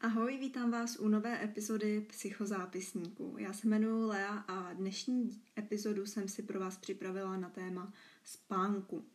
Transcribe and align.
Ahoj, 0.00 0.38
vítám 0.38 0.70
vás 0.70 0.96
u 0.98 1.08
nové 1.08 1.44
epizody 1.44 2.00
Psychozápisníku. 2.00 3.36
Já 3.38 3.52
se 3.52 3.66
jmenuji 3.66 4.06
Lea 4.06 4.44
a 4.48 4.72
dnešní 4.72 5.42
epizodu 5.58 6.06
jsem 6.06 6.28
si 6.28 6.42
pro 6.42 6.60
vás 6.60 6.78
připravila 6.78 7.36
na 7.36 7.50
téma 7.50 7.92
spánku. 8.24 9.13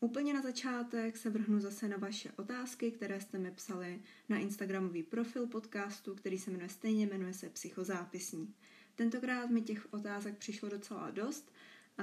Úplně 0.00 0.34
na 0.34 0.42
začátek 0.42 1.16
se 1.16 1.30
vrhnu 1.30 1.60
zase 1.60 1.88
na 1.88 1.96
vaše 1.96 2.32
otázky, 2.36 2.90
které 2.90 3.20
jste 3.20 3.38
mi 3.38 3.50
psali 3.50 4.02
na 4.28 4.38
Instagramový 4.38 5.02
profil 5.02 5.46
podcastu, 5.46 6.14
který 6.14 6.38
se 6.38 6.50
jmenuje 6.50 6.68
stejně, 6.68 7.06
jmenuje 7.06 7.34
se 7.34 7.48
Psychozápisník. 7.48 8.56
Tentokrát 8.94 9.50
mi 9.50 9.62
těch 9.62 9.92
otázek 9.92 10.38
přišlo 10.38 10.68
docela 10.68 11.10
dost, 11.10 11.52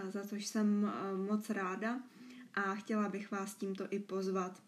za 0.09 0.23
což 0.23 0.45
jsem 0.45 0.91
moc 1.29 1.49
ráda 1.49 1.99
a 2.53 2.75
chtěla 2.75 3.09
bych 3.09 3.31
vás 3.31 3.55
tímto 3.55 3.87
i 3.89 3.99
pozvat 3.99 4.63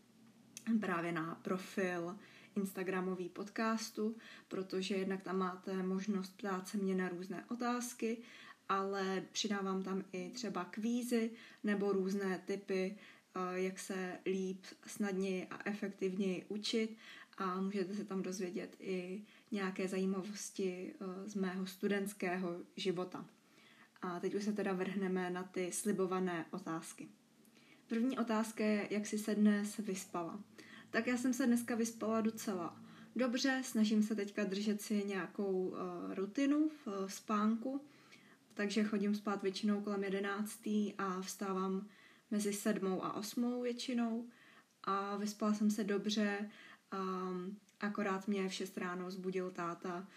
právě 0.80 1.12
na 1.12 1.36
profil 1.36 2.18
Instagramový 2.56 3.30
podcastu, 3.30 4.18
protože 4.48 4.96
jednak 4.96 5.24
tam 5.24 5.38
máte 5.38 5.84
možnost 5.84 6.38
ptát 6.38 6.68
se 6.68 6.78
mě 6.78 6.96
na 6.96 7.10
různé 7.10 7.46
otázky, 7.48 8.18
ale 8.70 9.24
přidávám 9.32 9.84
tam 9.84 10.04
i 10.12 10.30
třeba 10.30 10.66
kvízy 10.66 11.32
nebo 11.64 11.92
různé 11.92 12.44
typy, 12.46 12.98
jak 13.54 13.80
se 13.80 14.20
líp, 14.26 14.66
snadněji 14.88 15.48
a 15.48 15.70
efektivněji 15.70 16.46
učit 16.48 16.98
a 17.38 17.62
můžete 17.62 17.96
se 17.96 18.06
tam 18.06 18.22
dozvědět 18.22 18.76
i 18.80 19.24
nějaké 19.52 19.88
zajímavosti 19.88 20.94
z 21.26 21.36
mého 21.36 21.68
studentského 21.68 22.62
života. 22.76 23.26
A 24.02 24.20
teď 24.20 24.36
už 24.36 24.44
se 24.44 24.54
teda 24.54 24.74
vrhneme 24.74 25.30
na 25.30 25.44
ty 25.44 25.72
slibované 25.72 26.46
otázky. 26.52 27.08
První 27.88 28.20
otázka 28.20 28.64
je, 28.64 28.88
jak 28.90 29.06
jsi 29.06 29.18
se 29.18 29.36
dnes 29.36 29.78
vyspala. 29.78 30.44
Tak 30.90 31.08
já 31.08 31.18
jsem 31.18 31.34
se 31.34 31.46
dneska 31.46 31.76
vyspala 31.76 32.22
docela 32.22 32.82
dobře, 33.16 33.62
snažím 33.64 34.04
se 34.04 34.16
teďka 34.16 34.44
držet 34.44 34.82
si 34.82 35.04
nějakou 35.04 35.68
uh, 35.68 35.78
rutinu 36.14 36.70
v 36.70 36.88
uh, 36.88 37.08
spánku, 37.08 37.82
takže 38.54 38.84
chodím 38.84 39.16
spát 39.16 39.44
většinou 39.44 39.82
kolem 39.82 40.04
jedenáctý 40.04 40.94
a 40.98 41.22
vstávám 41.22 41.88
mezi 42.36 42.54
sedmou 42.54 43.04
a 43.04 43.14
osmou 43.14 43.62
většinou 43.62 44.26
a 44.84 45.18
vyspala 45.18 45.54
jsem 45.54 45.72
se 45.72 45.84
dobře, 45.84 46.50
um, 46.94 47.58
akorát 47.80 48.28
mě 48.28 48.50
v 48.50 48.54
6 48.54 48.78
ráno 48.78 49.12
zbudil 49.12 49.52
táta, 49.52 50.08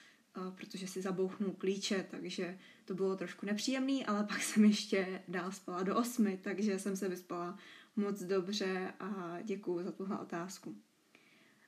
protože 0.55 0.89
si 0.89 1.03
zabouchnul 1.03 1.53
klíče, 1.59 2.07
takže 2.11 2.59
to 2.85 2.95
bylo 2.95 3.17
trošku 3.17 3.47
nepříjemný, 3.47 4.07
ale 4.07 4.25
pak 4.25 4.43
jsem 4.43 4.65
ještě 4.65 5.23
dál 5.29 5.53
spala 5.53 5.83
do 5.83 5.97
osmi, 5.97 6.41
takže 6.43 6.79
jsem 6.79 6.97
se 6.97 7.09
vyspala 7.09 7.59
moc 7.97 8.23
dobře 8.23 8.93
a 9.01 9.39
děkuji 9.43 9.85
za 9.85 9.93
tuhle 9.93 10.19
otázku. 10.19 10.77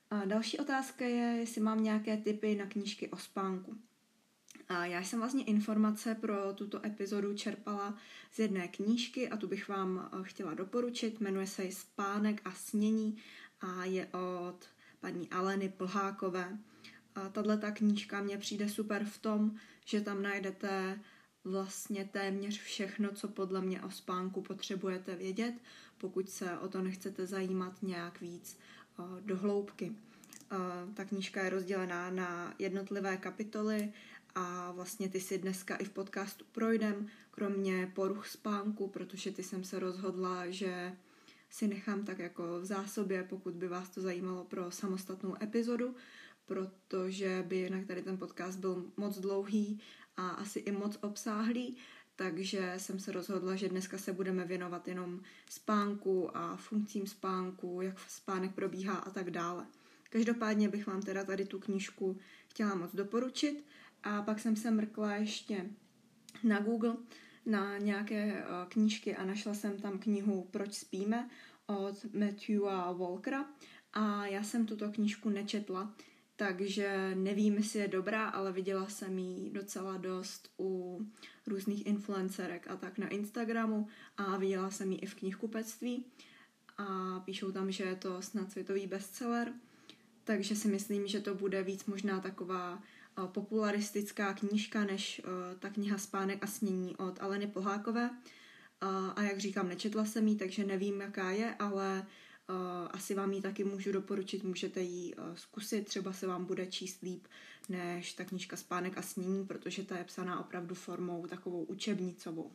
A 0.09 0.25
další 0.25 0.59
otázka 0.59 1.05
je, 1.05 1.39
jestli 1.39 1.61
mám 1.61 1.83
nějaké 1.83 2.17
tipy 2.17 2.55
na 2.55 2.65
knížky 2.65 3.09
o 3.09 3.17
spánku. 3.17 3.77
A 4.69 4.85
já 4.85 5.03
jsem 5.03 5.19
vlastně 5.19 5.43
informace 5.43 6.15
pro 6.15 6.53
tuto 6.53 6.85
epizodu 6.85 7.33
čerpala 7.33 7.97
z 8.31 8.39
jedné 8.39 8.67
knížky 8.67 9.29
a 9.29 9.37
tu 9.37 9.47
bych 9.47 9.69
vám 9.69 10.09
eh, 10.13 10.23
chtěla 10.23 10.53
doporučit. 10.53 11.19
Jmenuje 11.19 11.47
se 11.47 11.71
Spánek 11.71 12.41
a 12.45 12.51
snění 12.51 13.17
a 13.61 13.85
je 13.85 14.07
od 14.07 14.57
paní 14.99 15.29
Aleny 15.29 15.69
Plhákové. 15.69 16.57
Tahle 17.31 17.57
ta 17.57 17.71
knížka 17.71 18.21
mě 18.21 18.37
přijde 18.37 18.69
super 18.69 19.05
v 19.05 19.17
tom, 19.17 19.55
že 19.85 20.01
tam 20.01 20.21
najdete 20.21 20.99
vlastně 21.43 22.05
téměř 22.05 22.61
všechno, 22.61 23.11
co 23.11 23.27
podle 23.27 23.61
mě 23.61 23.81
o 23.81 23.91
spánku 23.91 24.41
potřebujete 24.41 25.15
vědět, 25.15 25.53
pokud 25.97 26.29
se 26.29 26.57
o 26.57 26.67
to 26.67 26.81
nechcete 26.81 27.27
zajímat 27.27 27.83
nějak 27.83 28.21
víc 28.21 28.57
eh, 28.99 29.03
do 29.21 29.37
hloubky. 29.37 29.91
Eh, 30.51 30.57
ta 30.93 31.05
knížka 31.05 31.43
je 31.43 31.49
rozdělená 31.49 32.09
na 32.09 32.53
jednotlivé 32.59 33.17
kapitoly 33.17 33.93
a 34.35 34.71
vlastně 34.71 35.09
ty 35.09 35.19
si 35.19 35.37
dneska 35.37 35.75
i 35.75 35.85
v 35.85 35.89
podcastu 35.89 36.45
projdem, 36.51 37.07
kromě 37.31 37.91
poruch 37.95 38.27
spánku, 38.27 38.87
protože 38.87 39.31
ty 39.31 39.43
jsem 39.43 39.63
se 39.63 39.79
rozhodla, 39.79 40.49
že 40.49 40.97
si 41.49 41.67
nechám 41.67 42.05
tak 42.05 42.19
jako 42.19 42.59
v 42.61 42.65
zásobě, 42.65 43.23
pokud 43.23 43.53
by 43.53 43.67
vás 43.67 43.89
to 43.89 44.01
zajímalo 44.01 44.43
pro 44.43 44.71
samostatnou 44.71 45.43
epizodu, 45.43 45.95
protože 46.45 47.43
by 47.47 47.57
jinak 47.57 47.85
tady 47.85 48.01
ten 48.01 48.17
podcast 48.17 48.59
byl 48.59 48.85
moc 48.97 49.19
dlouhý 49.19 49.81
a 50.17 50.29
asi 50.29 50.59
i 50.59 50.71
moc 50.71 50.97
obsáhlý, 51.01 51.77
takže 52.15 52.73
jsem 52.77 52.99
se 52.99 53.11
rozhodla, 53.11 53.55
že 53.55 53.69
dneska 53.69 53.97
se 53.97 54.13
budeme 54.13 54.45
věnovat 54.45 54.87
jenom 54.87 55.21
spánku 55.49 56.37
a 56.37 56.55
funkcím 56.55 57.07
spánku, 57.07 57.81
jak 57.81 57.99
spánek 57.99 58.55
probíhá 58.55 58.95
a 58.95 59.09
tak 59.09 59.31
dále. 59.31 59.65
Každopádně 60.09 60.69
bych 60.69 60.87
vám 60.87 61.01
teda 61.01 61.23
tady 61.23 61.45
tu 61.45 61.59
knížku 61.59 62.19
chtěla 62.47 62.75
moc 62.75 62.95
doporučit 62.95 63.63
a 64.03 64.21
pak 64.21 64.39
jsem 64.39 64.55
se 64.55 64.71
mrkla 64.71 65.15
ještě 65.15 65.65
na 66.43 66.59
Google 66.59 66.95
na 67.45 67.77
nějaké 67.77 68.33
eh, 68.33 68.45
knížky 68.67 69.15
a 69.15 69.25
našla 69.25 69.53
jsem 69.53 69.77
tam 69.77 69.99
knihu 69.99 70.47
Proč 70.51 70.73
spíme 70.73 71.29
od 71.65 72.13
Matthewa 72.13 72.91
Walkera. 72.91 73.45
A 73.93 74.25
já 74.25 74.43
jsem 74.43 74.65
tuto 74.65 74.91
knížku 74.91 75.29
nečetla, 75.29 75.93
takže 76.35 77.15
nevím, 77.15 77.57
jestli 77.57 77.79
je 77.79 77.87
dobrá, 77.87 78.29
ale 78.29 78.51
viděla 78.51 78.87
jsem 78.87 79.19
ji 79.19 79.49
docela 79.49 79.97
dost 79.97 80.49
u 80.59 81.01
různých 81.47 81.85
influencerek 81.85 82.67
a 82.69 82.75
tak 82.75 82.97
na 82.97 83.07
Instagramu 83.07 83.87
a 84.17 84.37
viděla 84.37 84.71
jsem 84.71 84.91
ji 84.91 84.97
i 84.97 85.05
v 85.05 85.15
knihkupectví. 85.15 86.05
A 86.77 87.19
píšou 87.19 87.51
tam, 87.51 87.71
že 87.71 87.83
je 87.83 87.95
to 87.95 88.21
snad 88.21 88.51
světový 88.51 88.87
bestseller, 88.87 89.53
takže 90.23 90.55
si 90.55 90.67
myslím, 90.67 91.07
že 91.07 91.19
to 91.19 91.35
bude 91.35 91.63
víc 91.63 91.85
možná 91.85 92.19
taková 92.19 92.83
popularistická 93.25 94.33
knížka 94.33 94.83
než 94.83 95.21
eh, 95.23 95.55
ta 95.59 95.69
kniha 95.69 95.97
Spánek 95.97 96.43
a 96.43 96.47
snění 96.47 96.97
od 96.97 97.21
Aleny 97.21 97.47
Pohákové. 97.47 98.09
A 99.15 99.23
jak 99.23 99.39
říkám, 99.39 99.69
nečetla 99.69 100.05
jsem 100.05 100.27
ji, 100.27 100.35
takže 100.35 100.65
nevím, 100.65 101.01
jaká 101.01 101.31
je, 101.31 101.55
ale 101.59 102.05
Eh, 102.51 102.87
asi 102.91 103.13
vám 103.13 103.33
ji 103.33 103.41
taky 103.41 103.63
můžu 103.63 103.91
doporučit, 103.91 104.43
můžete 104.43 104.81
ji 104.81 105.13
eh, 105.17 105.37
zkusit, 105.37 105.87
třeba 105.87 106.13
se 106.13 106.27
vám 106.27 106.45
bude 106.45 106.67
číst 106.67 107.01
líp 107.01 107.27
než 107.69 108.13
ta 108.13 108.25
knížka 108.25 108.57
Spánek 108.57 108.97
a 108.97 109.01
snění, 109.01 109.45
protože 109.45 109.83
ta 109.83 109.97
je 109.97 110.03
psaná 110.03 110.39
opravdu 110.39 110.75
formou 110.75 111.27
takovou 111.27 111.63
učebnicovou. 111.63 112.51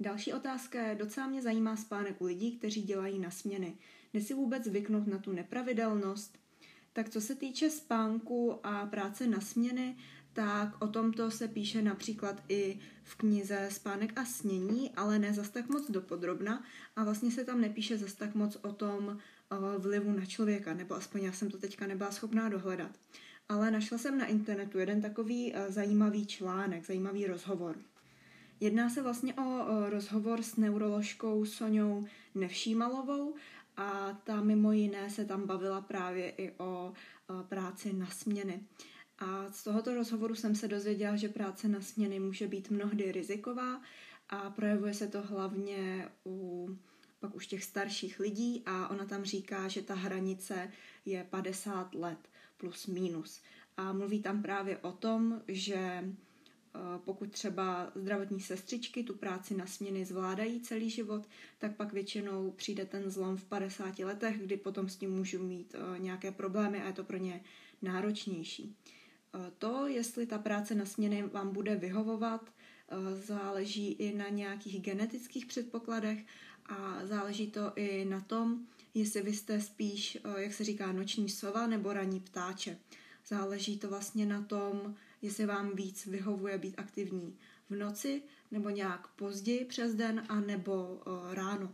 Další 0.00 0.32
otázka 0.32 0.82
je, 0.82 0.94
docela 0.94 1.26
mě 1.26 1.42
zajímá 1.42 1.76
spánek 1.76 2.20
u 2.20 2.24
lidí, 2.24 2.58
kteří 2.58 2.82
dělají 2.82 3.18
na 3.18 3.30
směny. 3.30 3.78
Jde 4.12 4.20
si 4.20 4.34
vůbec 4.34 4.64
zvyknout 4.64 5.06
na 5.06 5.18
tu 5.18 5.32
nepravidelnost? 5.32 6.38
Tak 6.96 7.08
co 7.08 7.20
se 7.20 7.34
týče 7.34 7.70
spánku 7.70 8.66
a 8.66 8.86
práce 8.86 9.26
na 9.26 9.40
směny, 9.40 9.96
tak 10.32 10.84
o 10.84 10.86
tomto 10.86 11.30
se 11.30 11.48
píše 11.48 11.82
například 11.82 12.42
i 12.48 12.78
v 13.02 13.14
knize 13.14 13.68
Spánek 13.70 14.18
a 14.18 14.24
snění, 14.24 14.90
ale 14.90 15.18
ne 15.18 15.32
zas 15.32 15.48
tak 15.48 15.68
moc 15.68 15.90
dopodrobna 15.90 16.62
a 16.96 17.04
vlastně 17.04 17.30
se 17.30 17.44
tam 17.44 17.60
nepíše 17.60 17.98
zas 17.98 18.14
tak 18.14 18.34
moc 18.34 18.56
o 18.62 18.72
tom 18.72 19.18
vlivu 19.78 20.12
na 20.12 20.24
člověka, 20.24 20.74
nebo 20.74 20.94
aspoň 20.94 21.22
já 21.22 21.32
jsem 21.32 21.50
to 21.50 21.58
teďka 21.58 21.86
nebyla 21.86 22.10
schopná 22.10 22.48
dohledat. 22.48 22.90
Ale 23.48 23.70
našla 23.70 23.98
jsem 23.98 24.18
na 24.18 24.26
internetu 24.26 24.78
jeden 24.78 25.02
takový 25.02 25.54
zajímavý 25.68 26.26
článek, 26.26 26.86
zajímavý 26.86 27.26
rozhovor. 27.26 27.76
Jedná 28.60 28.90
se 28.90 29.02
vlastně 29.02 29.34
o 29.34 29.66
rozhovor 29.90 30.42
s 30.42 30.56
neuroložkou 30.56 31.44
Soňou 31.44 32.06
Nevšímalovou 32.34 33.34
a 33.76 34.18
ta 34.24 34.40
mimo 34.40 34.72
jiné 34.72 35.10
se 35.10 35.24
tam 35.24 35.46
bavila 35.46 35.80
právě 35.80 36.30
i 36.30 36.52
o 36.58 36.92
práci 37.48 37.92
na 37.92 38.06
směny. 38.06 38.60
A 39.18 39.52
z 39.52 39.64
tohoto 39.64 39.94
rozhovoru 39.94 40.34
jsem 40.34 40.54
se 40.54 40.68
dozvěděla, 40.68 41.16
že 41.16 41.28
práce 41.28 41.68
na 41.68 41.80
směny 41.80 42.20
může 42.20 42.48
být 42.48 42.70
mnohdy 42.70 43.12
riziková 43.12 43.80
a 44.28 44.50
projevuje 44.50 44.94
se 44.94 45.06
to 45.08 45.22
hlavně 45.22 46.08
u 46.26 46.68
pak 47.20 47.34
už 47.34 47.46
těch 47.46 47.64
starších 47.64 48.20
lidí 48.20 48.62
a 48.66 48.88
ona 48.88 49.04
tam 49.04 49.24
říká, 49.24 49.68
že 49.68 49.82
ta 49.82 49.94
hranice 49.94 50.70
je 51.04 51.24
50 51.24 51.94
let 51.94 52.18
plus 52.56 52.86
minus. 52.86 53.42
A 53.76 53.92
mluví 53.92 54.22
tam 54.22 54.42
právě 54.42 54.78
o 54.78 54.92
tom, 54.92 55.42
že 55.48 55.74
e, 55.74 56.04
pokud 57.04 57.30
třeba 57.30 57.92
zdravotní 57.94 58.40
sestřičky 58.40 59.02
tu 59.02 59.14
práci 59.14 59.54
na 59.54 59.66
směny 59.66 60.04
zvládají 60.04 60.60
celý 60.60 60.90
život, 60.90 61.28
tak 61.58 61.76
pak 61.76 61.92
většinou 61.92 62.50
přijde 62.50 62.84
ten 62.84 63.10
zlom 63.10 63.36
v 63.36 63.44
50 63.44 63.98
letech, 63.98 64.40
kdy 64.40 64.56
potom 64.56 64.88
s 64.88 64.96
tím 64.96 65.10
můžou 65.10 65.42
mít 65.42 65.74
e, 65.74 65.98
nějaké 65.98 66.32
problémy 66.32 66.82
a 66.82 66.86
je 66.86 66.92
to 66.92 67.04
pro 67.04 67.16
ně 67.16 67.40
náročnější. 67.82 68.76
Eh, 69.36 69.52
to, 69.58 69.86
jestli 69.86 70.26
ta 70.26 70.38
práce 70.38 70.74
na 70.74 70.84
směny 70.84 71.22
vám 71.22 71.52
bude 71.52 71.76
vyhovovat, 71.76 72.50
eh, 72.88 73.16
záleží 73.16 73.92
i 73.92 74.14
na 74.14 74.28
nějakých 74.28 74.80
genetických 74.80 75.46
předpokladech 75.46 76.18
a 76.66 77.06
záleží 77.06 77.50
to 77.50 77.72
i 77.76 78.04
na 78.04 78.20
tom, 78.20 78.66
jestli 78.94 79.22
vy 79.22 79.32
jste 79.32 79.60
spíš, 79.60 80.18
jak 80.36 80.54
se 80.54 80.64
říká, 80.64 80.92
noční 80.92 81.28
sova 81.28 81.66
nebo 81.66 81.92
ranní 81.92 82.20
ptáče. 82.20 82.78
Záleží 83.26 83.78
to 83.78 83.88
vlastně 83.88 84.26
na 84.26 84.42
tom, 84.42 84.94
jestli 85.26 85.46
vám 85.46 85.76
víc 85.76 86.06
vyhovuje 86.06 86.58
být 86.58 86.74
aktivní 86.78 87.38
v 87.70 87.76
noci 87.76 88.22
nebo 88.50 88.70
nějak 88.70 89.08
později 89.08 89.64
přes 89.64 89.94
den 89.94 90.24
a 90.28 90.40
nebo 90.40 91.02
ráno. 91.30 91.72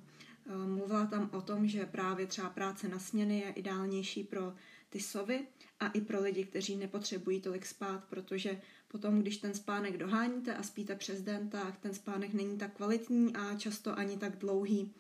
Mluvila 0.67 1.07
tam 1.07 1.31
o 1.33 1.41
tom, 1.41 1.69
že 1.69 1.87
právě 1.87 2.27
třeba 2.27 2.51
práce 2.51 2.89
na 2.89 2.99
směny 2.99 3.39
je 3.39 3.51
ideálnější 3.51 4.25
pro 4.25 4.55
ty 4.91 5.01
sovy 5.01 5.47
a 5.81 5.89
i 5.89 6.01
pro 6.01 6.21
lidi, 6.21 6.45
kteří 6.45 6.77
nepotřebují 6.77 7.41
tolik 7.41 7.67
spát, 7.67 8.05
protože 8.05 8.61
potom, 8.89 9.21
když 9.21 9.37
ten 9.37 9.55
spánek 9.55 9.97
doháníte 9.97 10.55
a 10.55 10.63
spíte 10.63 10.95
přes 10.95 11.23
den, 11.23 11.49
tak 11.49 11.79
ten 11.79 11.95
spánek 11.95 12.33
není 12.35 12.59
tak 12.59 12.77
kvalitní 12.77 13.37
a 13.37 13.55
často 13.55 13.99
ani 13.99 14.17
tak 14.17 14.39
dlouhý, 14.39 14.95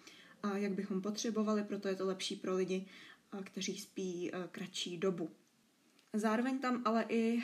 jak 0.54 0.72
bychom 0.72 1.00
potřebovali, 1.00 1.64
proto 1.64 1.88
je 1.88 1.96
to 1.96 2.06
lepší 2.06 2.36
pro 2.36 2.54
lidi, 2.54 2.86
kteří 3.44 3.78
spí 3.78 4.30
kratší 4.50 4.98
dobu. 4.98 5.30
Zároveň 6.14 6.58
tam 6.58 6.82
ale 6.84 7.04
i 7.08 7.38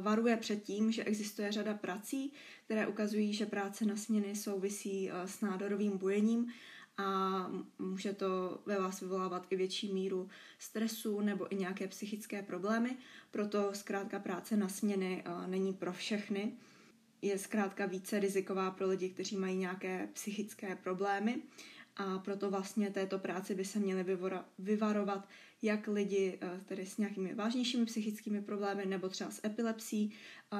varuje 0.00 0.36
před 0.36 0.62
tím, 0.62 0.92
že 0.92 1.04
existuje 1.04 1.52
řada 1.52 1.74
prací, 1.74 2.32
které 2.64 2.86
ukazují, 2.86 3.32
že 3.32 3.46
práce 3.46 3.84
na 3.84 3.96
směny 3.96 4.36
souvisí 4.36 5.10
s 5.24 5.40
nádorovým 5.40 5.98
bujením 5.98 6.52
a 6.96 7.46
může 7.78 8.12
to 8.12 8.60
ve 8.66 8.80
vás 8.80 9.00
vyvolávat 9.00 9.46
i 9.50 9.56
větší 9.56 9.92
míru 9.92 10.28
stresu 10.58 11.20
nebo 11.20 11.52
i 11.52 11.56
nějaké 11.56 11.88
psychické 11.88 12.42
problémy. 12.42 12.96
Proto 13.30 13.70
zkrátka 13.74 14.18
práce 14.18 14.56
na 14.56 14.68
směny 14.68 15.24
není 15.46 15.72
pro 15.72 15.92
všechny. 15.92 16.52
Je 17.22 17.38
zkrátka 17.38 17.86
více 17.86 18.20
riziková 18.20 18.70
pro 18.70 18.88
lidi, 18.88 19.10
kteří 19.10 19.36
mají 19.36 19.56
nějaké 19.56 20.08
psychické 20.12 20.76
problémy 20.76 21.42
a 21.96 22.18
proto 22.18 22.50
vlastně 22.50 22.90
této 22.90 23.18
práci 23.18 23.54
by 23.54 23.64
se 23.64 23.78
měly 23.78 24.18
vyvarovat 24.58 25.28
jak 25.62 25.86
lidi 25.88 26.38
tedy 26.66 26.86
s 26.86 26.98
nějakými 26.98 27.34
vážnějšími 27.34 27.86
psychickými 27.86 28.42
problémy 28.42 28.86
nebo 28.86 29.08
třeba 29.08 29.30
s 29.30 29.40
epilepsí 29.44 30.12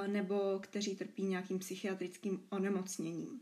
nebo 0.07 0.59
kteří 0.63 0.97
trpí 0.97 1.23
nějakým 1.23 1.59
psychiatrickým 1.59 2.43
onemocněním. 2.51 3.41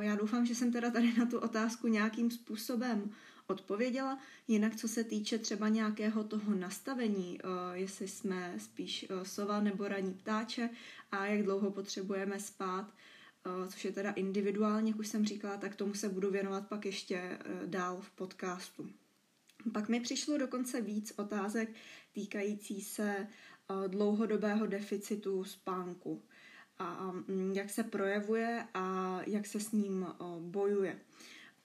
Já 0.00 0.16
doufám, 0.16 0.46
že 0.46 0.54
jsem 0.54 0.72
teda 0.72 0.90
tady 0.90 1.12
na 1.18 1.26
tu 1.26 1.38
otázku 1.38 1.86
nějakým 1.86 2.30
způsobem 2.30 3.10
odpověděla. 3.46 4.18
Jinak, 4.48 4.76
co 4.76 4.88
se 4.88 5.04
týče 5.04 5.38
třeba 5.38 5.68
nějakého 5.68 6.24
toho 6.24 6.54
nastavení, 6.54 7.38
jestli 7.72 8.08
jsme 8.08 8.54
spíš 8.58 9.06
sova 9.22 9.60
nebo 9.60 9.88
raní 9.88 10.14
ptáče 10.14 10.70
a 11.12 11.26
jak 11.26 11.42
dlouho 11.42 11.70
potřebujeme 11.70 12.40
spát, 12.40 12.94
což 13.68 13.84
je 13.84 13.92
teda 13.92 14.10
individuálně, 14.10 14.90
jak 14.90 14.98
už 14.98 15.08
jsem 15.08 15.24
říkala, 15.24 15.56
tak 15.56 15.76
tomu 15.76 15.94
se 15.94 16.08
budu 16.08 16.30
věnovat 16.30 16.68
pak 16.68 16.86
ještě 16.86 17.38
dál 17.66 18.00
v 18.00 18.10
podcastu. 18.10 18.90
Pak 19.72 19.88
mi 19.88 20.00
přišlo 20.00 20.38
dokonce 20.38 20.80
víc 20.80 21.12
otázek 21.16 21.68
týkající 22.12 22.80
se 22.80 23.26
dlouhodobého 23.86 24.66
deficitu 24.66 25.44
spánku 25.44 26.22
a 26.78 27.12
mm, 27.12 27.52
jak 27.52 27.70
se 27.70 27.82
projevuje 27.82 28.66
a 28.74 29.18
jak 29.26 29.46
se 29.46 29.60
s 29.60 29.72
ním 29.72 30.06
bojuje. 30.40 31.00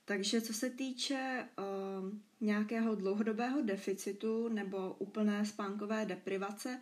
Takže 0.04 0.40
co 0.40 0.52
se 0.52 0.70
týče 0.70 1.48
uh, 1.58 2.10
nějakého 2.40 2.94
dlouhodobého 2.94 3.62
deficitu 3.62 4.48
nebo 4.48 4.94
úplné 4.98 5.46
spánkové 5.46 6.06
deprivace, 6.06 6.80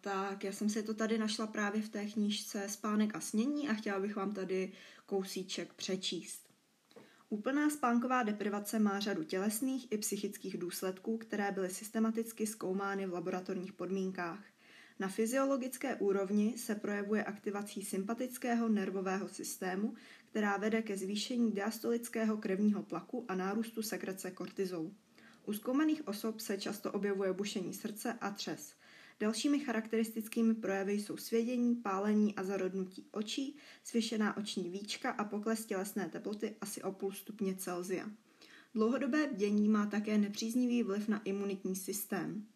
tak 0.00 0.44
já 0.44 0.52
jsem 0.52 0.70
si 0.70 0.82
to 0.82 0.94
tady 0.94 1.18
našla 1.18 1.46
právě 1.46 1.82
v 1.82 1.88
té 1.88 2.06
knížce 2.06 2.68
Spánek 2.68 3.14
a 3.14 3.20
snění 3.20 3.68
a 3.68 3.74
chtěla 3.74 4.00
bych 4.00 4.16
vám 4.16 4.32
tady 4.32 4.72
kousíček 5.06 5.74
přečíst. 5.74 6.51
Úplná 7.32 7.70
spánková 7.70 8.22
deprivace 8.22 8.78
má 8.78 9.00
řadu 9.00 9.24
tělesných 9.24 9.92
i 9.92 9.98
psychických 9.98 10.58
důsledků, 10.58 11.18
které 11.18 11.52
byly 11.52 11.70
systematicky 11.70 12.46
zkoumány 12.46 13.06
v 13.06 13.12
laboratorních 13.12 13.72
podmínkách. 13.72 14.44
Na 14.98 15.08
fyziologické 15.08 15.94
úrovni 15.94 16.58
se 16.58 16.74
projevuje 16.74 17.24
aktivací 17.24 17.82
sympatického 17.82 18.68
nervového 18.68 19.28
systému, 19.28 19.94
která 20.30 20.56
vede 20.56 20.82
ke 20.82 20.96
zvýšení 20.96 21.52
diastolického 21.52 22.36
krevního 22.36 22.82
tlaku 22.82 23.24
a 23.28 23.34
nárůstu 23.34 23.82
sekrece 23.82 24.30
kortizolu. 24.30 24.94
U 25.44 25.52
zkoumaných 25.52 26.08
osob 26.08 26.40
se 26.40 26.58
často 26.58 26.92
objevuje 26.92 27.32
bušení 27.32 27.74
srdce 27.74 28.12
a 28.20 28.30
třes. 28.30 28.74
Dalšími 29.22 29.58
charakteristickými 29.58 30.54
projevy 30.54 30.92
jsou 30.92 31.16
svědění, 31.16 31.74
pálení 31.74 32.34
a 32.34 32.44
zarodnutí 32.44 33.06
očí, 33.10 33.56
svěšená 33.84 34.36
oční 34.36 34.70
víčka 34.70 35.10
a 35.10 35.24
pokles 35.24 35.66
tělesné 35.66 36.08
teploty 36.08 36.56
asi 36.60 36.82
o 36.82 36.92
půl 36.92 37.12
stupně 37.12 37.54
Celsia. 37.54 38.10
Dlouhodobé 38.74 39.26
bdění 39.26 39.68
má 39.68 39.86
také 39.86 40.18
nepříznivý 40.18 40.82
vliv 40.82 41.08
na 41.08 41.22
imunitní 41.22 41.76
systém. 41.76 42.46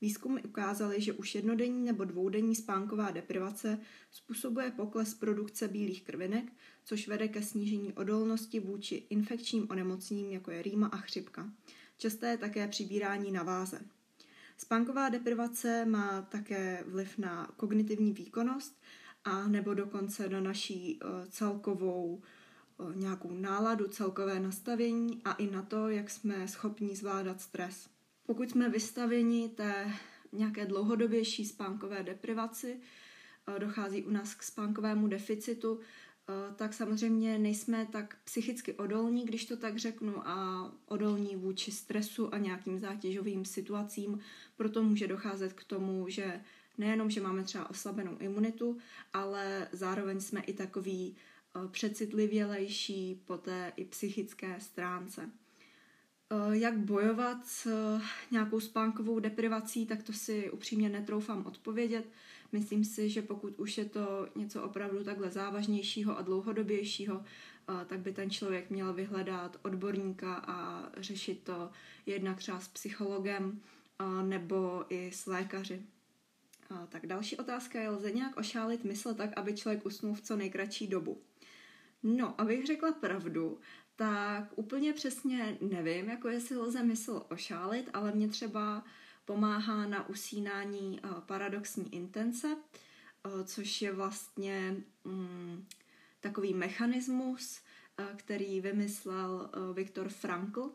Výzkumy 0.00 0.40
ukázaly, 0.42 1.00
že 1.00 1.12
už 1.12 1.34
jednodenní 1.34 1.84
nebo 1.84 2.04
dvoudenní 2.04 2.54
spánková 2.54 3.10
deprivace 3.10 3.78
způsobuje 4.10 4.70
pokles 4.70 5.14
produkce 5.14 5.68
bílých 5.68 6.02
krvinek, 6.02 6.52
což 6.84 7.08
vede 7.08 7.28
ke 7.28 7.42
snížení 7.42 7.92
odolnosti 7.92 8.60
vůči 8.60 8.94
infekčním 9.10 9.66
onemocněním, 9.70 10.30
jako 10.30 10.50
je 10.50 10.62
rýma 10.62 10.86
a 10.86 10.96
chřipka. 10.96 11.52
Časté 11.98 12.28
je 12.28 12.36
také 12.36 12.68
přibírání 12.68 13.32
na 13.32 13.42
váze. 13.42 13.80
Spánková 14.56 15.08
deprivace 15.08 15.84
má 15.84 16.22
také 16.22 16.84
vliv 16.86 17.18
na 17.18 17.48
kognitivní 17.56 18.12
výkonnost 18.12 18.80
a 19.24 19.48
nebo 19.48 19.74
dokonce 19.74 20.28
na 20.28 20.40
naší 20.40 21.00
eh, 21.02 21.06
celkovou 21.30 22.22
eh, 22.22 22.96
nějakou 22.96 23.30
náladu, 23.32 23.88
celkové 23.88 24.40
nastavení 24.40 25.20
a 25.24 25.32
i 25.32 25.50
na 25.50 25.62
to, 25.62 25.88
jak 25.88 26.10
jsme 26.10 26.48
schopni 26.48 26.96
zvládat 26.96 27.40
stres. 27.40 27.88
Pokud 28.26 28.50
jsme 28.50 28.68
vystaveni 28.68 29.48
té 29.48 29.92
nějaké 30.32 30.66
dlouhodobější 30.66 31.44
spánkové 31.44 32.02
deprivaci, 32.02 32.80
eh, 33.56 33.58
dochází 33.58 34.02
u 34.04 34.10
nás 34.10 34.34
k 34.34 34.42
spánkovému 34.42 35.08
deficitu, 35.08 35.80
tak 36.56 36.74
samozřejmě 36.74 37.38
nejsme 37.38 37.86
tak 37.92 38.16
psychicky 38.24 38.72
odolní, 38.72 39.24
když 39.24 39.44
to 39.44 39.56
tak 39.56 39.78
řeknu, 39.78 40.28
a 40.28 40.70
odolní 40.86 41.36
vůči 41.36 41.72
stresu 41.72 42.34
a 42.34 42.38
nějakým 42.38 42.78
zátěžovým 42.78 43.44
situacím. 43.44 44.20
Proto 44.56 44.82
může 44.82 45.08
docházet 45.08 45.52
k 45.52 45.64
tomu, 45.64 46.08
že 46.08 46.40
nejenom, 46.78 47.10
že 47.10 47.20
máme 47.20 47.42
třeba 47.42 47.70
oslabenou 47.70 48.16
imunitu, 48.18 48.78
ale 49.12 49.68
zároveň 49.72 50.20
jsme 50.20 50.40
i 50.40 50.52
takový 50.52 51.16
eh, 51.16 51.68
přecitlivělejší 51.68 53.20
po 53.26 53.36
té 53.36 53.72
i 53.76 53.84
psychické 53.84 54.60
stránce. 54.60 55.30
Eh, 56.30 56.56
jak 56.56 56.78
bojovat 56.78 57.46
s 57.46 57.66
eh, 57.66 58.02
nějakou 58.30 58.60
spánkovou 58.60 59.20
deprivací, 59.20 59.86
tak 59.86 60.02
to 60.02 60.12
si 60.12 60.50
upřímně 60.50 60.88
netroufám 60.88 61.46
odpovědět. 61.46 62.06
Myslím 62.52 62.84
si, 62.84 63.10
že 63.10 63.22
pokud 63.22 63.58
už 63.58 63.78
je 63.78 63.84
to 63.84 64.28
něco 64.36 64.62
opravdu 64.62 65.04
takhle 65.04 65.30
závažnějšího 65.30 66.18
a 66.18 66.22
dlouhodobějšího, 66.22 67.24
tak 67.86 68.00
by 68.00 68.12
ten 68.12 68.30
člověk 68.30 68.70
měl 68.70 68.92
vyhledat 68.92 69.56
odborníka 69.62 70.34
a 70.34 70.88
řešit 70.96 71.42
to 71.44 71.70
jednak 72.06 72.36
třeba 72.36 72.60
s 72.60 72.68
psychologem 72.68 73.60
nebo 74.22 74.84
i 74.88 75.12
s 75.12 75.26
lékaři. 75.26 75.82
Tak 76.88 77.06
další 77.06 77.36
otázka 77.36 77.80
je, 77.80 77.88
lze 77.88 78.10
nějak 78.10 78.36
ošálit 78.36 78.84
mysl 78.84 79.14
tak, 79.14 79.30
aby 79.36 79.54
člověk 79.54 79.86
usnul 79.86 80.14
v 80.14 80.20
co 80.20 80.36
nejkratší 80.36 80.86
dobu? 80.86 81.22
No, 82.02 82.40
abych 82.40 82.66
řekla 82.66 82.92
pravdu, 82.92 83.58
tak 83.96 84.44
úplně 84.56 84.92
přesně 84.92 85.58
nevím, 85.60 86.08
jako 86.08 86.28
jestli 86.28 86.56
lze 86.56 86.82
mysl 86.82 87.22
ošálit, 87.30 87.90
ale 87.92 88.12
mě 88.12 88.28
třeba 88.28 88.84
pomáhá 89.26 89.86
na 89.86 90.08
usínání 90.08 91.00
eh, 91.02 91.08
paradoxní 91.26 91.94
intence, 91.94 92.56
eh, 92.56 93.44
což 93.44 93.82
je 93.82 93.92
vlastně 93.92 94.76
mm, 95.04 95.66
takový 96.20 96.54
mechanismus, 96.54 97.60
eh, 97.98 98.04
který 98.16 98.60
vymyslel 98.60 99.50
Viktor 99.74 100.08
Frankl. 100.08 100.70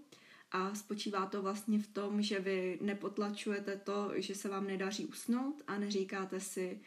A 0.51 0.75
spočívá 0.75 1.25
to 1.25 1.41
vlastně 1.41 1.79
v 1.79 1.88
tom, 1.88 2.22
že 2.22 2.39
vy 2.39 2.79
nepotlačujete 2.81 3.77
to, 3.77 4.12
že 4.15 4.36
se 4.36 4.50
vám 4.50 4.67
nedaří 4.67 5.05
usnout 5.05 5.63
a 5.67 5.77
neříkáte 5.77 6.39
si, 6.39 6.81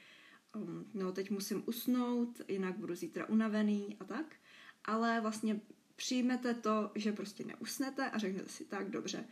mm, 0.57 0.91
no 0.95 1.13
teď 1.13 1.31
musím 1.31 1.63
usnout, 1.67 2.41
jinak 2.49 2.79
budu 2.79 2.95
zítra 2.95 3.29
unavený 3.29 3.97
a 4.01 4.05
tak, 4.05 4.37
ale 4.85 5.21
vlastně 5.21 5.61
přijmete 5.97 6.55
to, 6.55 6.91
že 6.95 7.13
prostě 7.13 7.45
neusnete 7.45 8.11
a 8.11 8.19
řeknete 8.19 8.49
si 8.49 8.65
tak, 8.65 8.91
dobře, 8.91 9.25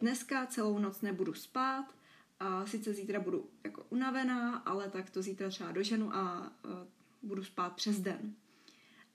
dneska 0.00 0.46
celou 0.46 0.78
noc 0.78 1.00
nebudu 1.00 1.34
spát, 1.34 1.94
a 2.40 2.66
sice 2.66 2.94
zítra 2.94 3.20
budu 3.20 3.50
jako 3.64 3.86
unavená, 3.90 4.56
ale 4.56 4.90
tak 4.90 5.10
to 5.10 5.22
zítra 5.22 5.48
třeba 5.48 5.72
doženu 5.72 6.14
a, 6.14 6.18
a 6.18 6.52
budu 7.22 7.44
spát 7.44 7.72
přes 7.72 8.00
den. 8.00 8.34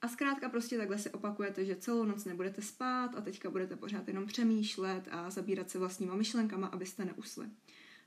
A 0.02 0.08
zkrátka 0.08 0.48
prostě 0.48 0.78
takhle 0.78 0.98
si 0.98 1.10
opakujete, 1.10 1.64
že 1.64 1.76
celou 1.76 2.04
noc 2.04 2.24
nebudete 2.24 2.62
spát 2.62 3.16
a 3.16 3.20
teďka 3.20 3.50
budete 3.50 3.76
pořád 3.76 4.08
jenom 4.08 4.26
přemýšlet 4.26 5.08
a 5.10 5.30
zabírat 5.30 5.70
se 5.70 5.78
vlastníma 5.78 6.14
myšlenkama, 6.14 6.66
abyste 6.66 7.04
neusli. 7.04 7.46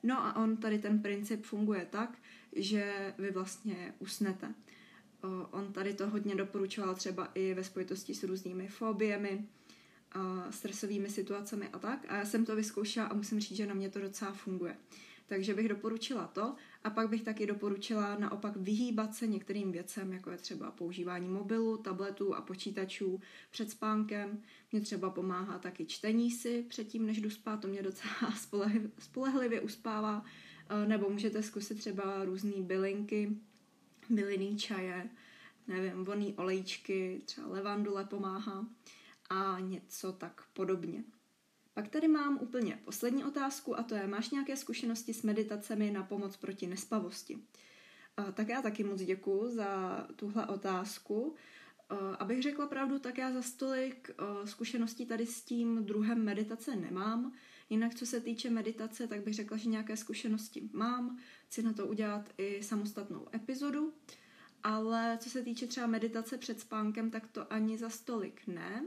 No 0.03 0.25
a 0.25 0.35
on 0.35 0.57
tady 0.57 0.79
ten 0.79 1.01
princip 1.01 1.43
funguje 1.43 1.87
tak, 1.89 2.17
že 2.55 3.13
vy 3.17 3.31
vlastně 3.31 3.95
usnete. 3.99 4.53
On 5.51 5.73
tady 5.73 5.93
to 5.93 6.09
hodně 6.09 6.35
doporučoval 6.35 6.95
třeba 6.95 7.25
i 7.33 7.53
ve 7.53 7.63
spojitosti 7.63 8.15
s 8.15 8.23
různými 8.23 8.67
fobiemi, 8.67 9.47
stresovými 10.49 11.09
situacemi 11.09 11.69
a 11.73 11.79
tak. 11.79 12.05
A 12.07 12.15
já 12.15 12.25
jsem 12.25 12.45
to 12.45 12.55
vyzkoušela 12.55 13.07
a 13.07 13.13
musím 13.13 13.39
říct, 13.39 13.57
že 13.57 13.67
na 13.67 13.73
mě 13.73 13.89
to 13.89 13.99
docela 13.99 14.31
funguje. 14.31 14.77
Takže 15.27 15.53
bych 15.53 15.69
doporučila 15.69 16.27
to 16.27 16.55
a 16.83 16.89
pak 16.89 17.09
bych 17.09 17.23
taky 17.23 17.45
doporučila 17.45 18.15
naopak 18.19 18.57
vyhýbat 18.57 19.15
se 19.15 19.27
některým 19.27 19.71
věcem, 19.71 20.13
jako 20.13 20.31
je 20.31 20.37
třeba 20.37 20.71
používání 20.71 21.29
mobilu, 21.29 21.77
tabletů 21.77 22.35
a 22.35 22.41
počítačů 22.41 23.19
před 23.51 23.69
spánkem. 23.69 24.41
Mě 24.71 24.81
třeba 24.81 25.09
pomáhá 25.09 25.59
taky 25.59 25.85
čtení 25.85 26.31
si 26.31 26.65
předtím, 26.69 27.05
než 27.05 27.21
jdu 27.21 27.29
spát, 27.29 27.57
to 27.57 27.67
mě 27.67 27.83
docela 27.83 28.33
spolehlivě 28.99 29.61
uspává. 29.61 30.25
Eh, 30.69 30.87
nebo 30.87 31.09
můžete 31.09 31.43
zkusit 31.43 31.77
třeba 31.77 32.25
různé 32.25 32.61
bylinky, 32.61 33.37
bylinný 34.09 34.57
čaje, 34.57 35.09
nevím, 35.67 36.05
voný 36.05 36.33
olejčky, 36.33 37.21
třeba 37.25 37.47
levandule 37.47 38.05
pomáhá 38.05 38.65
a 39.29 39.59
něco 39.59 40.11
tak 40.11 40.41
podobně. 40.53 41.03
Pak 41.73 41.87
tady 41.87 42.07
mám 42.07 42.37
úplně 42.41 42.79
poslední 42.85 43.25
otázku 43.25 43.79
a 43.79 43.83
to 43.83 43.95
je, 43.95 44.07
máš 44.07 44.29
nějaké 44.29 44.57
zkušenosti 44.57 45.13
s 45.13 45.23
meditacemi 45.23 45.91
na 45.91 46.03
pomoc 46.03 46.37
proti 46.37 46.67
nespavosti? 46.67 47.39
Tak 48.33 48.47
já 48.47 48.61
taky 48.61 48.83
moc 48.83 49.01
děkuji 49.01 49.49
za 49.49 50.07
tuhle 50.15 50.47
otázku. 50.47 51.35
Abych 52.19 52.41
řekla 52.41 52.67
pravdu, 52.67 52.99
tak 52.99 53.17
já 53.17 53.33
za 53.33 53.41
stolik 53.41 54.11
zkušeností 54.45 55.05
tady 55.05 55.25
s 55.25 55.41
tím 55.41 55.85
druhem 55.85 56.23
meditace 56.23 56.75
nemám. 56.75 57.33
Jinak, 57.69 57.95
co 57.95 58.05
se 58.05 58.19
týče 58.19 58.49
meditace, 58.49 59.07
tak 59.07 59.23
bych 59.23 59.33
řekla, 59.33 59.57
že 59.57 59.69
nějaké 59.69 59.97
zkušenosti 59.97 60.69
mám. 60.73 61.17
Chci 61.47 61.63
na 61.63 61.73
to 61.73 61.87
udělat 61.87 62.29
i 62.37 62.63
samostatnou 62.63 63.27
epizodu. 63.33 63.93
Ale 64.63 65.17
co 65.21 65.29
se 65.29 65.41
týče 65.41 65.67
třeba 65.67 65.87
meditace 65.87 66.37
před 66.37 66.59
spánkem, 66.59 67.11
tak 67.11 67.27
to 67.27 67.53
ani 67.53 67.77
za 67.77 67.89
stolik 67.89 68.47
ne. 68.47 68.85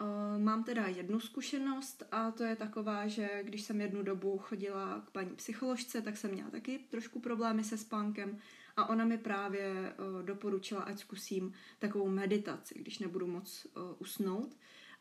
Uh, 0.00 0.42
mám 0.42 0.64
teda 0.64 0.86
jednu 0.86 1.20
zkušenost 1.20 2.02
a 2.12 2.30
to 2.30 2.44
je 2.44 2.56
taková, 2.56 3.06
že 3.06 3.40
když 3.42 3.62
jsem 3.62 3.80
jednu 3.80 4.02
dobu 4.02 4.38
chodila 4.38 5.02
k 5.06 5.10
paní 5.10 5.30
psycholožce, 5.30 6.02
tak 6.02 6.16
jsem 6.16 6.30
měla 6.30 6.50
taky 6.50 6.78
trošku 6.78 7.20
problémy 7.20 7.64
se 7.64 7.78
spánkem 7.78 8.38
a 8.76 8.88
ona 8.88 9.04
mi 9.04 9.18
právě 9.18 9.72
uh, 9.72 10.22
doporučila, 10.22 10.82
ať 10.82 10.98
zkusím 10.98 11.52
takovou 11.78 12.08
meditaci, 12.08 12.74
když 12.78 12.98
nebudu 12.98 13.26
moc 13.26 13.66
uh, 13.66 13.82
usnout. 13.98 14.56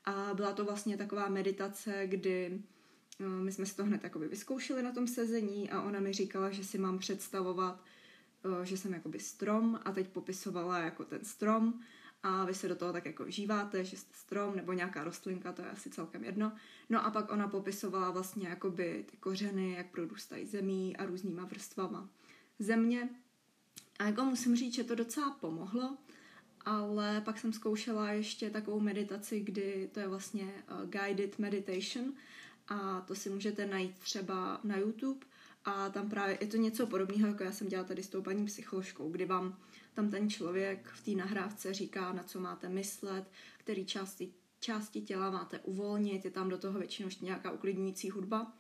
A 0.06 0.34
byla 0.34 0.54
to 0.54 0.66
vlastně 0.66 0.98
taková 0.98 1.30
meditace, 1.30 2.08
kdy 2.08 2.62
my 3.20 3.52
jsme 3.52 3.66
si 3.66 3.75
to 3.75 3.86
hned 3.86 4.04
jakoby 4.04 4.28
vyzkoušeli 4.28 4.84
na 4.84 4.92
tom 4.92 5.08
sezení 5.08 5.72
a 5.72 5.82
ona 5.82 6.00
mi 6.00 6.14
říkala, 6.14 6.52
že 6.52 6.64
si 6.64 6.78
mám 6.78 7.00
představovat, 7.00 7.84
že 8.64 8.78
jsem 8.78 8.94
jakoby 8.94 9.20
strom 9.20 9.80
a 9.86 9.92
teď 9.92 10.08
popisovala 10.08 10.80
jako 10.80 11.06
ten 11.06 11.25
strom 11.25 11.80
a 12.25 12.46
vy 12.46 12.53
se 12.53 12.67
do 12.67 12.75
toho 12.75 12.94
tak 12.94 13.05
jako 13.05 13.25
vžíváte, 13.25 13.86
že 13.86 13.98
jste 13.98 14.13
strom 14.13 14.55
nebo 14.55 14.74
nějaká 14.74 15.03
rostlinka, 15.03 15.51
to 15.51 15.62
je 15.62 15.70
asi 15.70 15.89
celkem 15.89 16.24
jedno. 16.24 16.51
No 16.89 17.05
a 17.05 17.12
pak 17.12 17.32
ona 17.32 17.48
popisovala 17.48 18.12
vlastně 18.12 18.48
jakoby 18.48 19.05
ty 19.12 19.17
kořeny, 19.17 19.74
jak 19.74 19.91
produstají 19.91 20.46
zemí 20.46 20.98
a 20.98 21.05
různýma 21.05 21.46
vrstvama 21.46 22.10
země. 22.60 23.10
A 24.00 24.03
jako 24.03 24.25
musím 24.25 24.55
říct, 24.55 24.74
že 24.74 24.84
to 24.84 24.96
docela 24.96 25.32
pomohlo, 25.32 25.98
ale 26.65 27.22
pak 27.22 27.39
jsem 27.39 27.53
zkoušela 27.53 28.12
ještě 28.12 28.50
takovou 28.50 28.79
meditaci, 28.79 29.39
kdy 29.39 29.89
to 29.94 30.00
je 30.00 30.08
vlastně 30.08 30.44
uh, 30.44 30.89
guided 30.89 31.39
meditation 31.39 32.13
a 32.67 33.01
to 33.01 33.15
si 33.15 33.29
můžete 33.29 33.65
najít 33.65 34.00
třeba 34.00 34.60
na 34.63 34.77
YouTube 34.77 35.25
a 35.65 35.89
tam 35.89 36.10
právě 36.10 36.38
je 36.41 36.48
to 36.48 36.58
něco 36.58 36.88
podobného, 36.88 37.27
jako 37.27 37.44
já 37.44 37.51
jsem 37.51 37.67
dělala 37.67 37.88
tady 37.88 38.03
s 38.03 38.10
tou 38.10 38.22
paní 38.22 38.46
psycholožkou, 38.46 39.10
kdy 39.10 39.25
vám 39.25 39.58
tam 39.96 40.10
ten 40.10 40.30
člověk 40.30 40.88
v 40.88 41.06
té 41.06 41.12
nahrávce 41.12 41.74
říká, 41.74 42.14
na 42.14 42.24
co 42.24 42.40
máte 42.40 42.70
myslet, 42.70 43.32
který 43.58 43.86
části, 43.86 44.34
části 44.60 45.02
těla 45.02 45.32
máte 45.32 45.60
uvolnit, 45.60 46.25
je 46.25 46.32
tam 46.32 46.50
do 46.50 46.58
toho 46.58 46.80
většinou 46.80 47.08
ještě 47.08 47.25
nějaká 47.25 47.52
uklidňující 47.52 48.10
hudba. 48.10 48.54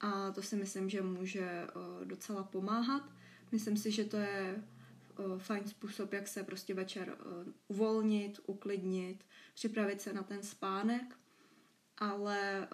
A 0.00 0.30
to 0.30 0.42
si 0.42 0.56
myslím, 0.56 0.90
že 0.90 1.02
může 1.02 1.66
uh, 1.76 2.04
docela 2.04 2.42
pomáhat. 2.42 3.12
Myslím 3.52 3.76
si, 3.76 3.90
že 3.90 4.04
to 4.04 4.16
je 4.16 4.64
uh, 5.18 5.38
fajn 5.38 5.68
způsob, 5.68 6.12
jak 6.12 6.28
se 6.28 6.42
prostě 6.42 6.74
večer 6.74 7.16
uh, 7.26 7.52
uvolnit, 7.68 8.40
uklidnit, 8.46 9.24
připravit 9.54 10.00
se 10.00 10.12
na 10.12 10.22
ten 10.22 10.42
spánek, 10.42 11.16
ale 11.98 12.68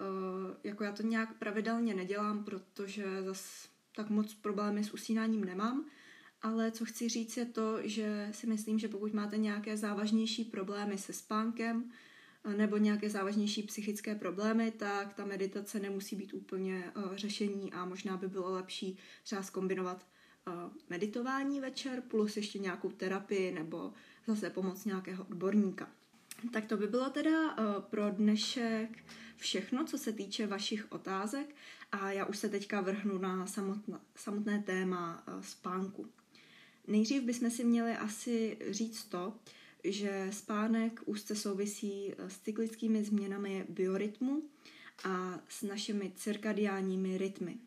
jako 0.63 0.83
já 0.83 0.91
to 0.91 1.03
nějak 1.03 1.37
pravidelně 1.37 1.93
nedělám, 1.93 2.43
protože 2.43 3.23
zas 3.23 3.69
tak 3.95 4.09
moc 4.09 4.33
problémy 4.33 4.83
s 4.83 4.93
usínáním 4.93 5.45
nemám, 5.45 5.85
ale 6.41 6.71
co 6.71 6.85
chci 6.85 7.09
říct 7.09 7.37
je 7.37 7.45
to, 7.45 7.77
že 7.83 8.29
si 8.31 8.47
myslím, 8.47 8.79
že 8.79 8.87
pokud 8.87 9.13
máte 9.13 9.37
nějaké 9.37 9.77
závažnější 9.77 10.43
problémy 10.45 10.97
se 10.97 11.13
spánkem 11.13 11.91
eh, 12.43 12.53
nebo 12.53 12.77
nějaké 12.77 13.09
závažnější 13.09 13.63
psychické 13.63 14.15
problémy, 14.15 14.71
tak 14.71 15.13
ta 15.13 15.25
meditace 15.25 15.79
nemusí 15.79 16.15
být 16.15 16.33
úplně 16.33 16.91
uh, 16.95 17.15
řešení 17.15 17.73
a 17.73 17.85
možná 17.85 18.17
by 18.17 18.27
bylo 18.27 18.51
lepší 18.51 18.97
třeba 19.23 19.43
skombinovat 19.43 20.07
uh, 20.47 20.53
meditování 20.89 21.59
večer 21.59 22.03
plus 22.07 22.37
ještě 22.37 22.59
nějakou 22.59 22.89
terapii 22.89 23.51
nebo 23.51 23.93
zase 24.27 24.49
pomoc 24.49 24.85
nějakého 24.85 25.23
odborníka. 25.23 25.89
Tak 26.53 26.65
to 26.65 26.77
by 26.77 26.87
bylo 26.87 27.09
teda 27.09 27.55
pro 27.79 28.09
dnešek 28.09 29.03
všechno, 29.37 29.85
co 29.85 29.97
se 29.97 30.11
týče 30.13 30.47
vašich 30.47 30.91
otázek 30.91 31.55
a 31.91 32.11
já 32.11 32.25
už 32.25 32.37
se 32.37 32.49
teďka 32.49 32.81
vrhnu 32.81 33.17
na 33.17 33.47
samotné, 33.47 33.99
samotné 34.15 34.63
téma 34.63 35.23
spánku. 35.41 36.09
Nejdřív 36.87 37.23
bychom 37.23 37.49
si 37.49 37.63
měli 37.63 37.91
asi 37.91 38.57
říct 38.69 39.05
to, 39.05 39.33
že 39.83 40.29
spánek 40.33 41.01
úzce 41.05 41.35
souvisí 41.35 42.13
eh, 42.17 42.29
s 42.29 42.39
cyklickými 42.39 43.03
změnami 43.03 43.65
biorytmu 43.69 44.43
a 45.03 45.39
s 45.49 45.61
našimi 45.61 46.11
cirkadiánními 46.15 47.17
rytmy. 47.17 47.57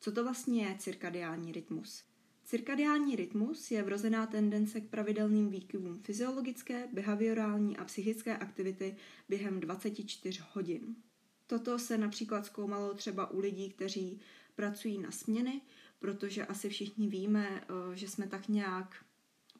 Co 0.00 0.12
to 0.12 0.24
vlastně 0.24 0.66
je 0.66 0.76
cirkadiální 0.78 1.52
rytmus? 1.52 2.04
Cirkadiální 2.44 3.16
rytmus 3.16 3.70
je 3.70 3.82
vrozená 3.82 4.26
tendence 4.26 4.80
k 4.80 4.88
pravidelným 4.88 5.50
výkyvům 5.50 6.02
fyziologické, 6.02 6.88
behaviorální 6.92 7.76
a 7.76 7.84
psychické 7.84 8.36
aktivity 8.36 8.96
během 9.28 9.60
24 9.60 10.40
hodin. 10.52 10.96
Toto 11.46 11.78
se 11.78 11.98
například 11.98 12.46
zkoumalo 12.46 12.94
třeba 12.94 13.30
u 13.30 13.38
lidí, 13.38 13.70
kteří 13.70 14.20
pracují 14.54 14.98
na 14.98 15.10
směny, 15.10 15.60
protože 16.04 16.46
asi 16.46 16.68
všichni 16.68 17.08
víme, 17.08 17.62
eh, 17.62 17.96
že 17.96 18.08
jsme 18.08 18.26
tak 18.26 18.48
nějak 18.48 19.04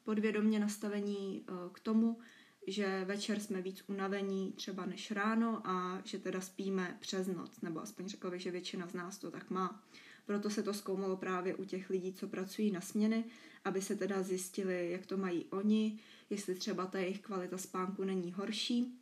podvědomně 0.03 0.59
nastavení 0.59 1.45
eh, 1.47 1.53
k 1.71 1.79
tomu, 1.79 2.19
že 2.67 3.05
večer 3.05 3.39
jsme 3.39 3.61
víc 3.61 3.83
unavení 3.87 4.51
třeba 4.51 4.85
než 4.85 5.11
ráno 5.11 5.61
a 5.67 6.01
že 6.03 6.19
teda 6.19 6.41
spíme 6.41 6.97
přes 6.99 7.27
noc, 7.27 7.61
nebo 7.61 7.81
aspoň 7.81 8.07
řekl 8.07 8.31
bych, 8.31 8.41
že 8.41 8.51
většina 8.51 8.87
z 8.87 8.93
nás 8.93 9.17
to 9.17 9.31
tak 9.31 9.49
má. 9.49 9.83
Proto 10.25 10.49
se 10.49 10.63
to 10.63 10.73
zkoumalo 10.73 11.17
právě 11.17 11.55
u 11.55 11.65
těch 11.65 11.89
lidí, 11.89 12.13
co 12.13 12.27
pracují 12.27 12.71
na 12.71 12.81
směny, 12.81 13.25
aby 13.63 13.81
se 13.81 13.95
teda 13.95 14.23
zjistili, 14.23 14.91
jak 14.91 15.05
to 15.05 15.17
mají 15.17 15.45
oni, 15.45 15.99
jestli 16.29 16.55
třeba 16.55 16.85
ta 16.85 16.99
jejich 16.99 17.21
kvalita 17.21 17.57
spánku 17.57 18.03
není 18.03 18.31
horší 18.31 18.99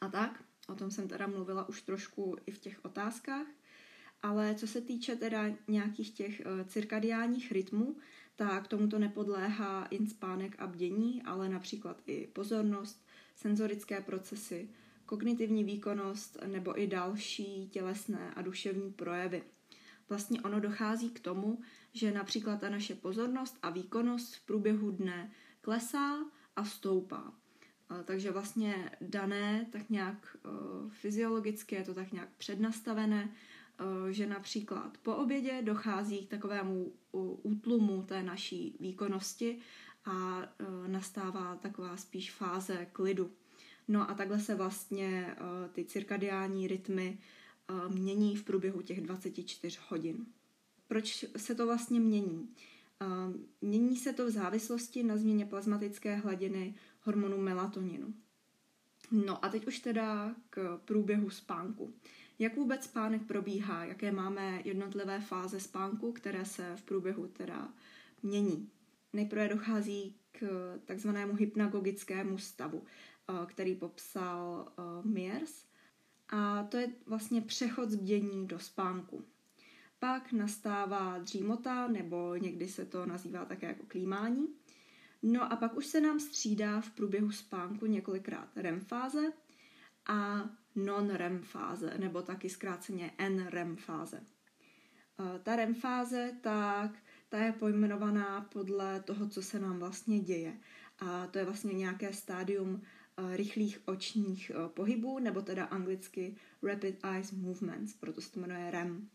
a 0.00 0.08
tak. 0.08 0.44
O 0.68 0.74
tom 0.74 0.90
jsem 0.90 1.08
teda 1.08 1.26
mluvila 1.26 1.68
už 1.68 1.82
trošku 1.82 2.36
i 2.46 2.50
v 2.50 2.58
těch 2.58 2.84
otázkách. 2.84 3.46
Ale 4.22 4.54
co 4.54 4.66
se 4.66 4.80
týče 4.80 5.16
teda 5.16 5.44
nějakých 5.68 6.10
těch 6.10 6.42
uh, 6.46 6.68
cirkadiálních 6.68 7.52
rytmů, 7.52 7.96
tak 8.36 8.68
tomuto 8.68 8.98
nepodléhá 8.98 9.88
jen 9.90 10.06
spánek 10.06 10.56
a 10.58 10.66
bdění, 10.66 11.22
ale 11.22 11.48
například 11.48 12.02
i 12.06 12.26
pozornost, 12.32 13.06
senzorické 13.36 14.00
procesy, 14.00 14.68
kognitivní 15.06 15.64
výkonnost 15.64 16.38
nebo 16.46 16.80
i 16.80 16.86
další 16.86 17.68
tělesné 17.68 18.34
a 18.34 18.42
duševní 18.42 18.92
projevy. 18.92 19.42
Vlastně 20.08 20.42
ono 20.42 20.60
dochází 20.60 21.10
k 21.10 21.20
tomu, 21.20 21.60
že 21.92 22.12
například 22.12 22.60
ta 22.60 22.70
naše 22.70 22.94
pozornost 22.94 23.58
a 23.62 23.70
výkonnost 23.70 24.34
v 24.34 24.46
průběhu 24.46 24.90
dne 24.90 25.30
klesá 25.60 26.18
a 26.56 26.64
stoupá. 26.64 27.32
Takže 28.04 28.30
vlastně 28.30 28.90
dané 29.00 29.66
tak 29.72 29.90
nějak 29.90 30.36
uh, 30.44 30.90
fyziologicky 30.90 31.74
je 31.74 31.84
to 31.84 31.94
tak 31.94 32.12
nějak 32.12 32.28
přednastavené, 32.36 33.28
Eh, 33.28 33.61
že 34.10 34.26
například 34.26 34.98
po 34.98 35.16
obědě 35.16 35.62
dochází 35.62 36.26
k 36.26 36.30
takovému 36.30 36.92
útlumu 37.42 38.02
té 38.02 38.22
naší 38.22 38.76
výkonnosti 38.80 39.58
a 40.04 40.42
eh, 40.42 40.88
nastává 40.88 41.56
taková 41.56 41.96
spíš 41.96 42.32
fáze 42.32 42.86
klidu. 42.92 43.30
No 43.88 44.10
a 44.10 44.14
takhle 44.14 44.40
se 44.40 44.54
vlastně 44.54 45.36
eh, 45.36 45.68
ty 45.72 45.84
cirkadiální 45.84 46.66
rytmy 46.66 47.18
mění 47.88 48.36
v 48.36 48.44
průběhu 48.44 48.82
těch 48.82 49.00
24 49.00 49.78
hodin. 49.88 50.26
Proč 50.88 51.24
se 51.36 51.54
to 51.54 51.66
vlastně 51.66 52.00
mění? 52.00 52.48
Mění 53.60 53.96
se 53.96 54.12
to 54.12 54.26
v 54.26 54.30
závislosti 54.30 55.02
na 55.02 55.16
změně 55.16 55.46
plazmatické 55.46 56.16
hladiny 56.16 56.74
hormonu 57.00 57.38
melatoninu. 57.38 58.14
No 59.10 59.44
a 59.44 59.48
teď 59.48 59.66
už 59.66 59.78
teda 59.78 60.34
k 60.50 60.80
průběhu 60.84 61.30
spánku. 61.30 61.94
Jak 62.38 62.56
vůbec 62.56 62.84
spánek 62.84 63.22
probíhá, 63.22 63.84
jaké 63.84 64.12
máme 64.12 64.62
jednotlivé 64.64 65.20
fáze 65.20 65.60
spánku, 65.60 66.12
které 66.12 66.44
se 66.44 66.76
v 66.76 66.82
průběhu 66.82 67.26
teda 67.26 67.68
mění. 68.22 68.70
Nejprve 69.12 69.48
dochází 69.48 70.16
k 70.32 70.40
takzvanému 70.84 71.34
hypnagogickému 71.34 72.38
stavu, 72.38 72.82
eh, 72.84 73.46
který 73.46 73.74
popsal 73.74 74.68
eh, 74.68 74.82
Mears 75.08 75.64
a 76.28 76.62
to 76.62 76.76
je 76.76 76.88
vlastně 77.06 77.40
přechod 77.40 77.90
z 77.90 77.94
bdění 77.96 78.46
do 78.46 78.58
spánku. 78.58 79.24
Pak 79.98 80.32
nastává 80.32 81.18
dřímota, 81.18 81.88
nebo 81.88 82.36
někdy 82.36 82.68
se 82.68 82.84
to 82.84 83.06
nazývá 83.06 83.44
také 83.44 83.66
jako 83.66 83.82
klímání. 83.88 84.48
No 85.22 85.52
a 85.52 85.56
pak 85.56 85.76
už 85.76 85.86
se 85.86 86.00
nám 86.00 86.20
střídá 86.20 86.80
v 86.80 86.90
průběhu 86.90 87.30
spánku 87.30 87.86
několikrát 87.86 88.48
REM 88.56 88.80
fáze 88.80 89.32
a 90.06 90.50
non-REM 90.74 91.42
fáze, 91.42 91.98
nebo 91.98 92.22
taky 92.22 92.50
zkráceně 92.50 93.10
NREM 93.28 93.76
fáze. 93.76 94.20
Eh, 95.20 95.38
ta 95.42 95.56
REM 95.56 95.74
fáze, 95.74 96.32
tak 96.40 96.90
ta 97.28 97.38
je 97.38 97.52
pojmenovaná 97.52 98.40
podle 98.40 99.00
toho, 99.00 99.28
co 99.28 99.42
se 99.42 99.60
nám 99.60 99.78
vlastně 99.78 100.20
děje. 100.20 100.58
A 100.98 101.26
to 101.26 101.38
je 101.38 101.44
vlastně 101.44 101.72
nějaké 101.72 102.12
stádium 102.12 102.82
eh, 102.82 103.36
rychlých 103.36 103.80
očních 103.84 104.50
eh, 104.54 104.68
pohybů, 104.68 105.18
nebo 105.18 105.42
teda 105.42 105.64
anglicky 105.64 106.36
Rapid 106.62 107.04
Eyes 107.04 107.32
Movements, 107.32 107.94
proto 107.94 108.20
se 108.20 108.32
to 108.32 108.40
jmenuje 108.40 108.70
REM. 108.70 109.08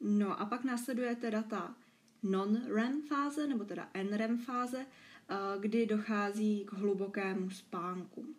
No 0.00 0.40
a 0.40 0.46
pak 0.46 0.64
následuje 0.64 1.16
teda 1.16 1.42
ta 1.42 1.76
non-REM 2.22 3.02
fáze, 3.02 3.46
nebo 3.46 3.64
teda 3.64 3.90
NREM 4.02 4.38
fáze, 4.38 4.86
kdy 5.60 5.86
dochází 5.86 6.64
k 6.64 6.72
hlubokému 6.72 7.50
spánku. 7.50 8.34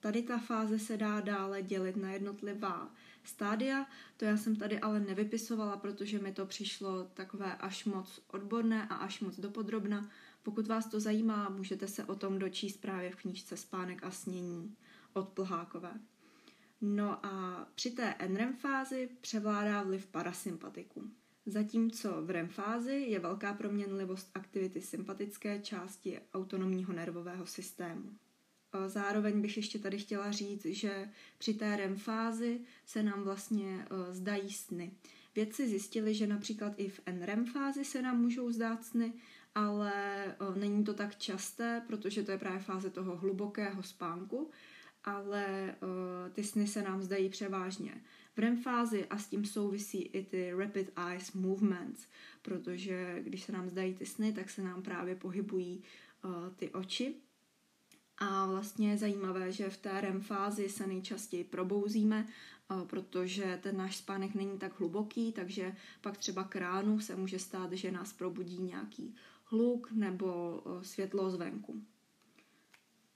Tady 0.00 0.22
ta 0.22 0.38
fáze 0.38 0.78
se 0.78 0.96
dá 0.96 1.20
dále 1.20 1.62
dělit 1.62 1.96
na 1.96 2.10
jednotlivá 2.10 2.94
stádia. 3.24 3.86
To 4.16 4.24
já 4.24 4.36
jsem 4.36 4.56
tady 4.56 4.80
ale 4.80 5.00
nevypisovala, 5.00 5.76
protože 5.76 6.18
mi 6.18 6.32
to 6.32 6.46
přišlo 6.46 7.04
takové 7.14 7.56
až 7.56 7.84
moc 7.84 8.20
odborné 8.28 8.88
a 8.88 8.94
až 8.94 9.20
moc 9.20 9.40
dopodrobna. 9.40 10.10
Pokud 10.42 10.66
vás 10.66 10.86
to 10.86 11.00
zajímá, 11.00 11.48
můžete 11.48 11.88
se 11.88 12.04
o 12.04 12.14
tom 12.14 12.38
dočíst 12.38 12.80
právě 12.80 13.10
v 13.10 13.16
knížce 13.16 13.56
Spánek 13.56 14.04
a 14.04 14.10
snění 14.10 14.76
od 15.12 15.28
Plhákové. 15.28 16.00
No 16.80 17.26
a 17.26 17.66
při 17.74 17.90
té 17.90 18.14
NREM 18.28 18.56
fázi 18.56 19.08
převládá 19.20 19.82
vliv 19.82 20.06
parasympatiku. 20.06 21.10
Zatímco 21.46 22.22
v 22.22 22.30
REM 22.30 22.48
fázi 22.48 22.94
je 22.94 23.18
velká 23.18 23.54
proměnlivost 23.54 24.30
aktivity 24.34 24.80
sympatické 24.80 25.58
části 25.58 26.20
autonomního 26.34 26.92
nervového 26.92 27.46
systému. 27.46 28.10
Zároveň 28.86 29.40
bych 29.40 29.56
ještě 29.56 29.78
tady 29.78 29.98
chtěla 29.98 30.32
říct, 30.32 30.64
že 30.64 31.08
při 31.38 31.54
té 31.54 31.76
REM 31.76 31.96
fázi 31.96 32.60
se 32.86 33.02
nám 33.02 33.22
vlastně 33.22 33.86
e, 33.90 34.14
zdají 34.14 34.52
sny. 34.52 34.92
Vědci 35.34 35.68
zjistili, 35.68 36.14
že 36.14 36.26
například 36.26 36.72
i 36.76 36.88
v 36.88 37.00
NREM 37.12 37.46
fázi 37.46 37.84
se 37.84 38.02
nám 38.02 38.20
můžou 38.20 38.52
zdát 38.52 38.84
sny, 38.84 39.12
ale 39.54 40.24
e, 40.24 40.34
není 40.58 40.84
to 40.84 40.94
tak 40.94 41.16
časté, 41.16 41.82
protože 41.86 42.22
to 42.22 42.30
je 42.30 42.38
právě 42.38 42.60
fáze 42.60 42.90
toho 42.90 43.16
hlubokého 43.16 43.82
spánku, 43.82 44.50
ale 45.04 45.44
e, 45.46 45.74
ty 46.32 46.44
sny 46.44 46.66
se 46.66 46.82
nám 46.82 47.02
zdají 47.02 47.28
převážně 47.28 47.94
v 48.36 48.38
REM 48.38 48.56
fázi 48.56 49.06
a 49.06 49.18
s 49.18 49.26
tím 49.26 49.44
souvisí 49.44 50.02
i 50.02 50.24
ty 50.24 50.52
rapid 50.52 50.92
eyes 51.08 51.32
movements, 51.32 52.06
protože 52.42 53.18
když 53.22 53.42
se 53.42 53.52
nám 53.52 53.68
zdají 53.68 53.94
ty 53.94 54.06
sny, 54.06 54.32
tak 54.32 54.50
se 54.50 54.62
nám 54.62 54.82
právě 54.82 55.14
pohybují 55.14 55.82
ty 56.56 56.70
oči 56.70 57.14
a 58.18 58.46
vlastně 58.46 58.90
je 58.90 58.98
zajímavé, 58.98 59.52
že 59.52 59.70
v 59.70 59.76
té 59.76 60.00
REM 60.00 60.20
fázi 60.20 60.68
se 60.68 60.86
nejčastěji 60.86 61.44
probouzíme, 61.44 62.26
protože 62.86 63.58
ten 63.62 63.76
náš 63.76 63.96
spánek 63.96 64.34
není 64.34 64.58
tak 64.58 64.80
hluboký, 64.80 65.32
takže 65.32 65.76
pak 66.00 66.16
třeba 66.16 66.44
k 66.44 66.56
ránu 66.56 67.00
se 67.00 67.16
může 67.16 67.38
stát, 67.38 67.72
že 67.72 67.90
nás 67.90 68.12
probudí 68.12 68.58
nějaký 68.62 69.14
hluk 69.44 69.92
nebo 69.92 70.62
světlo 70.82 71.30
zvenku. 71.30 71.82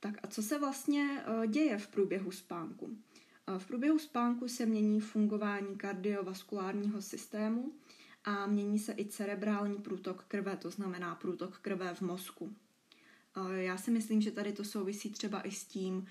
Tak 0.00 0.14
a 0.22 0.26
co 0.26 0.42
se 0.42 0.58
vlastně 0.58 1.24
děje 1.46 1.78
v 1.78 1.86
průběhu 1.86 2.30
spánku? 2.30 2.96
V 3.58 3.66
průběhu 3.66 3.98
spánku 3.98 4.48
se 4.48 4.66
mění 4.66 5.00
fungování 5.00 5.76
kardiovaskulárního 5.76 7.02
systému 7.02 7.72
a 8.24 8.46
mění 8.46 8.78
se 8.78 8.94
i 8.98 9.04
cerebrální 9.04 9.76
průtok 9.76 10.24
krve, 10.28 10.56
to 10.56 10.70
znamená 10.70 11.14
průtok 11.14 11.58
krve 11.58 11.94
v 11.94 12.00
mozku. 12.00 12.54
Já 13.54 13.76
si 13.76 13.90
myslím, 13.90 14.20
že 14.20 14.30
tady 14.30 14.52
to 14.52 14.64
souvisí 14.64 15.10
třeba 15.10 15.40
i 15.40 15.50
s 15.50 15.64
tím, 15.64 16.06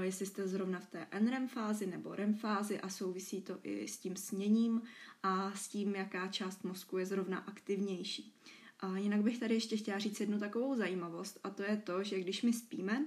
jestli 0.00 0.26
jste 0.26 0.48
zrovna 0.48 0.80
v 0.80 0.86
té 0.86 1.06
NREM 1.20 1.48
fázi 1.48 1.86
nebo 1.86 2.14
REM 2.14 2.34
fázi 2.34 2.80
a 2.80 2.88
souvisí 2.88 3.42
to 3.42 3.58
i 3.62 3.88
s 3.88 3.98
tím 3.98 4.16
sněním 4.16 4.82
a 5.22 5.52
s 5.52 5.68
tím, 5.68 5.94
jaká 5.94 6.28
část 6.28 6.64
mozku 6.64 6.98
je 6.98 7.06
zrovna 7.06 7.38
aktivnější. 7.38 8.34
A 8.80 8.96
jinak 8.96 9.20
bych 9.20 9.38
tady 9.38 9.54
ještě 9.54 9.76
chtěla 9.76 9.98
říct 9.98 10.20
jednu 10.20 10.38
takovou 10.38 10.76
zajímavost 10.76 11.40
a 11.44 11.50
to 11.50 11.62
je 11.62 11.76
to, 11.76 12.02
že 12.02 12.20
když 12.20 12.42
my 12.42 12.52
spíme, 12.52 13.06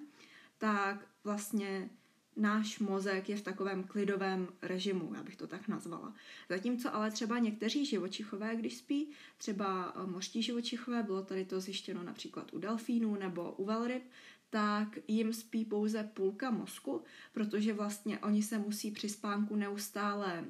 tak 0.57 1.07
vlastně 1.23 1.89
náš 2.37 2.79
mozek 2.79 3.29
je 3.29 3.37
v 3.37 3.41
takovém 3.41 3.83
klidovém 3.83 4.47
režimu, 4.61 5.13
já 5.15 5.23
bych 5.23 5.35
to 5.35 5.47
tak 5.47 5.67
nazvala. 5.67 6.13
Zatímco 6.49 6.95
ale 6.95 7.11
třeba 7.11 7.39
někteří 7.39 7.85
živočichové, 7.85 8.55
když 8.55 8.77
spí, 8.77 9.11
třeba 9.37 9.93
eh, 9.95 10.07
mořští 10.07 10.43
živočichové, 10.43 11.03
bylo 11.03 11.23
tady 11.23 11.45
to 11.45 11.59
zjištěno 11.59 12.03
například 12.03 12.53
u 12.53 12.59
delfínů 12.59 13.15
nebo 13.15 13.51
u 13.51 13.65
velryb, 13.65 14.03
tak 14.49 14.97
jim 15.07 15.33
spí 15.33 15.65
pouze 15.65 16.03
půlka 16.13 16.51
mozku, 16.51 17.03
protože 17.33 17.73
vlastně 17.73 18.19
oni 18.19 18.43
se 18.43 18.57
musí 18.57 18.91
při 18.91 19.09
spánku 19.09 19.55
neustále 19.55 20.45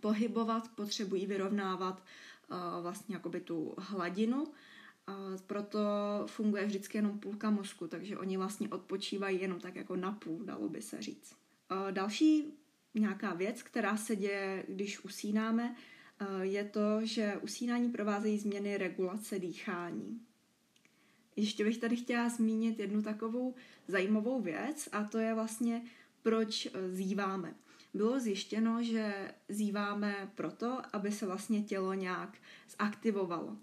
pohybovat, 0.00 0.68
potřebují 0.74 1.26
vyrovnávat 1.26 2.04
uh, 2.50 2.82
vlastně 2.82 3.14
jakoby 3.14 3.40
tu 3.40 3.74
hladinu 3.78 4.44
proto 5.46 5.78
funguje 6.26 6.66
vždycky 6.66 6.98
jenom 6.98 7.18
půlka 7.18 7.50
mozku, 7.50 7.88
takže 7.88 8.18
oni 8.18 8.36
vlastně 8.36 8.68
odpočívají 8.68 9.40
jenom 9.40 9.60
tak 9.60 9.76
jako 9.76 9.96
na 9.96 10.12
půl, 10.12 10.44
dalo 10.44 10.68
by 10.68 10.82
se 10.82 11.02
říct. 11.02 11.36
Další 11.90 12.44
nějaká 12.94 13.34
věc, 13.34 13.62
která 13.62 13.96
se 13.96 14.16
děje, 14.16 14.64
když 14.68 15.04
usínáme, 15.04 15.76
je 16.40 16.64
to, 16.64 17.06
že 17.06 17.38
usínání 17.42 17.90
provázejí 17.90 18.38
změny 18.38 18.76
regulace 18.78 19.38
dýchání. 19.38 20.20
Ještě 21.36 21.64
bych 21.64 21.78
tady 21.78 21.96
chtěla 21.96 22.28
zmínit 22.28 22.78
jednu 22.78 23.02
takovou 23.02 23.54
zajímavou 23.88 24.40
věc 24.40 24.88
a 24.92 25.04
to 25.04 25.18
je 25.18 25.34
vlastně, 25.34 25.82
proč 26.22 26.66
e, 26.66 26.70
zíváme. 26.94 27.54
Bylo 27.94 28.20
zjištěno, 28.20 28.82
že 28.82 29.34
zíváme 29.48 30.30
proto, 30.34 30.82
aby 30.92 31.12
se 31.12 31.26
vlastně 31.26 31.62
tělo 31.62 31.94
nějak 31.94 32.38
zaktivovalo. 32.78 33.56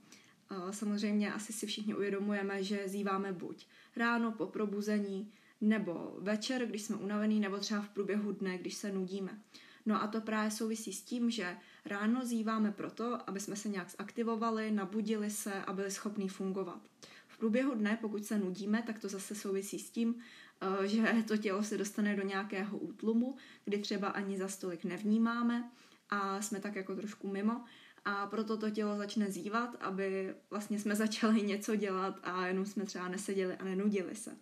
Samozřejmě 0.72 1.34
asi 1.34 1.54
si 1.54 1.68
všichni 1.68 1.96
uvědomujeme, 1.96 2.64
že 2.64 2.84
zýváme 2.86 3.34
buď 3.34 3.68
ráno 3.96 4.32
po 4.32 4.48
probuzení, 4.48 5.32
nebo 5.62 6.18
večer, 6.20 6.66
když 6.66 6.82
jsme 6.82 6.96
unavení, 6.96 7.40
nebo 7.40 7.58
třeba 7.58 7.82
v 7.82 7.90
průběhu 7.90 8.32
dne, 8.32 8.58
když 8.58 8.74
se 8.74 8.92
nudíme. 8.92 9.40
No 9.86 10.04
a 10.04 10.08
to 10.08 10.22
právě 10.22 10.52
souvisí 10.52 10.94
s 10.94 11.02
tím, 11.02 11.30
že 11.30 11.58
ráno 11.86 12.26
zýváme 12.26 12.72
proto, 12.72 13.30
aby 13.30 13.40
jsme 13.40 13.56
se 13.56 13.70
nějak 13.70 13.90
zaktivovali, 13.90 14.72
nabudili 14.72 15.30
se 15.30 15.54
a 15.54 15.74
byli 15.74 15.92
schopní 15.92 16.30
fungovat. 16.30 16.82
V 17.28 17.38
průběhu 17.38 17.76
dne, 17.76 17.98
pokud 18.02 18.26
se 18.26 18.40
nudíme, 18.40 18.84
tak 18.88 19.00
to 19.00 19.10
zase 19.10 19.36
souvisí 19.36 19.80
s 19.80 19.90
tím, 19.90 20.16
eh, 20.62 20.88
že 20.88 21.24
to 21.28 21.38
tělo 21.38 21.64
se 21.64 21.78
dostane 21.78 22.16
do 22.16 22.24
nějakého 22.24 22.78
útlumu, 22.78 23.36
kdy 23.66 23.78
třeba 23.78 24.08
ani 24.08 24.38
za 24.38 24.48
stolik 24.48 24.84
nevnímáme 24.84 25.72
a 26.16 26.42
jsme 26.42 26.60
tak 26.60 26.76
jako 26.76 26.96
trošku 26.96 27.28
mimo 27.28 27.64
a 28.06 28.28
proto 28.28 28.58
to 28.58 28.70
tělo 28.70 28.98
začne 28.98 29.32
zývat, 29.32 29.76
aby 29.80 30.36
vlastně 30.50 30.80
jsme 30.80 30.96
začali 31.06 31.42
něco 31.42 31.76
dělat 31.76 32.20
a 32.24 32.48
jenom 32.48 32.66
jsme 32.66 32.86
třeba 32.86 33.08
neseděli 33.08 33.56
a 33.56 33.64
nenudili 33.64 34.16
se. 34.16 34.38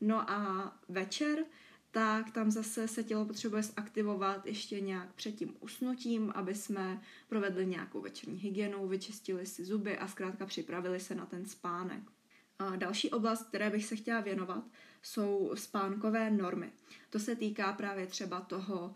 No 0.00 0.30
a 0.30 0.72
večer, 0.88 1.38
tak 1.90 2.30
tam 2.30 2.50
zase 2.50 2.88
se 2.88 3.04
tělo 3.04 3.24
potřebuje 3.24 3.62
zaktivovat 3.62 4.46
ještě 4.46 4.80
nějak 4.80 5.14
před 5.14 5.32
tím 5.32 5.56
usnutím, 5.60 6.32
aby 6.34 6.54
jsme 6.54 7.00
provedli 7.28 7.66
nějakou 7.66 8.00
večerní 8.00 8.38
hygienu, 8.38 8.88
vyčistili 8.88 9.46
si 9.46 9.64
zuby 9.64 9.98
a 9.98 10.08
zkrátka 10.08 10.46
připravili 10.46 11.00
se 11.00 11.14
na 11.14 11.26
ten 11.26 11.46
spánek. 11.46 12.02
A 12.58 12.76
další 12.76 13.10
oblast, 13.10 13.48
které 13.48 13.70
bych 13.70 13.86
se 13.86 13.96
chtěla 13.96 14.20
věnovat, 14.20 14.64
jsou 15.02 15.52
spánkové 15.54 16.30
normy. 16.30 16.72
To 17.10 17.18
se 17.18 17.36
týká 17.36 17.72
právě 17.72 18.06
třeba 18.06 18.40
toho, 18.40 18.94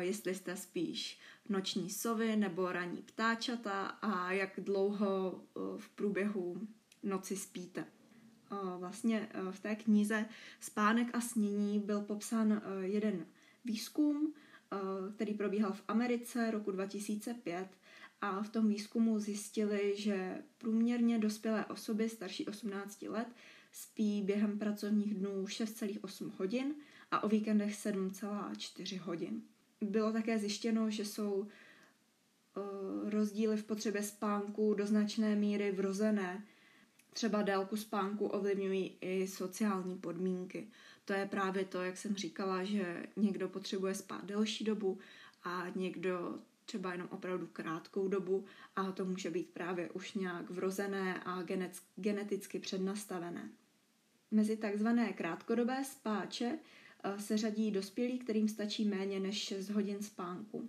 jestli 0.00 0.34
jste 0.34 0.56
spíš 0.56 1.18
noční 1.48 1.90
sovy 1.90 2.36
nebo 2.36 2.72
ranní 2.72 3.02
ptáčata 3.02 3.86
a 3.86 4.32
jak 4.32 4.60
dlouho 4.60 5.44
v 5.76 5.88
průběhu 5.88 6.68
noci 7.02 7.36
spíte. 7.36 7.84
Vlastně 8.78 9.28
v 9.50 9.60
té 9.60 9.76
knize 9.76 10.26
Spánek 10.60 11.14
a 11.14 11.20
snění 11.20 11.80
byl 11.80 12.00
popsán 12.00 12.62
jeden 12.80 13.26
výzkum, 13.64 14.34
který 15.14 15.34
probíhal 15.34 15.72
v 15.72 15.82
Americe 15.88 16.50
roku 16.50 16.70
2005 16.70 17.68
a 18.20 18.42
v 18.42 18.48
tom 18.48 18.68
výzkumu 18.68 19.18
zjistili, 19.18 19.94
že 19.96 20.42
průměrně 20.58 21.18
dospělé 21.18 21.66
osoby 21.66 22.08
starší 22.08 22.46
18 22.46 23.02
let 23.02 23.28
spí 23.72 24.22
během 24.22 24.58
pracovních 24.58 25.14
dnů 25.14 25.44
6,8 25.44 26.32
hodin 26.38 26.74
a 27.10 27.24
o 27.24 27.28
víkendech 27.28 27.74
7,4 27.74 29.00
hodin. 29.00 29.42
Bylo 29.80 30.12
také 30.12 30.38
zjištěno, 30.38 30.90
že 30.90 31.04
jsou 31.04 31.32
uh, 31.32 31.46
rozdíly 33.10 33.56
v 33.56 33.64
potřebě 33.64 34.02
spánku 34.02 34.74
do 34.74 34.86
značné 34.86 35.36
míry 35.36 35.72
vrozené. 35.72 36.44
Třeba 37.12 37.42
délku 37.42 37.76
spánku 37.76 38.26
ovlivňují 38.26 38.98
i 39.00 39.28
sociální 39.28 39.98
podmínky. 39.98 40.68
to 41.04 41.12
je 41.12 41.26
právě 41.26 41.64
to, 41.64 41.82
jak 41.82 41.96
jsem 41.96 42.16
říkala, 42.16 42.64
že 42.64 43.06
někdo 43.16 43.48
potřebuje 43.48 43.94
spát 43.94 44.24
delší 44.24 44.64
dobu 44.64 44.98
a 45.44 45.66
někdo 45.74 46.38
třeba 46.64 46.92
jenom 46.92 47.08
opravdu 47.10 47.46
krátkou 47.46 48.08
dobu 48.08 48.44
a 48.76 48.92
to 48.92 49.04
může 49.04 49.30
být 49.30 49.50
právě 49.50 49.90
už 49.90 50.14
nějak 50.14 50.50
vrozené 50.50 51.20
a 51.24 51.42
geneticky 51.96 52.58
přednastavené. 52.58 53.48
Mezi 54.30 54.56
takzvané 54.56 55.12
krátkodobé 55.12 55.84
spáče 55.84 56.58
eh, 56.58 56.79
se 57.18 57.38
řadí 57.38 57.70
dospělí, 57.70 58.18
kterým 58.18 58.48
stačí 58.48 58.84
méně 58.84 59.20
než 59.20 59.38
6 59.38 59.70
hodin 59.70 60.02
spánku. 60.02 60.68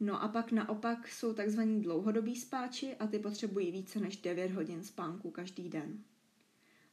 No 0.00 0.22
a 0.22 0.28
pak 0.28 0.52
naopak 0.52 1.08
jsou 1.08 1.32
takzvaní 1.32 1.82
dlouhodobí 1.82 2.36
spáči 2.36 2.94
a 2.96 3.06
ty 3.06 3.18
potřebují 3.18 3.70
více 3.72 4.00
než 4.00 4.16
9 4.16 4.52
hodin 4.52 4.84
spánku 4.84 5.30
každý 5.30 5.68
den. 5.68 6.04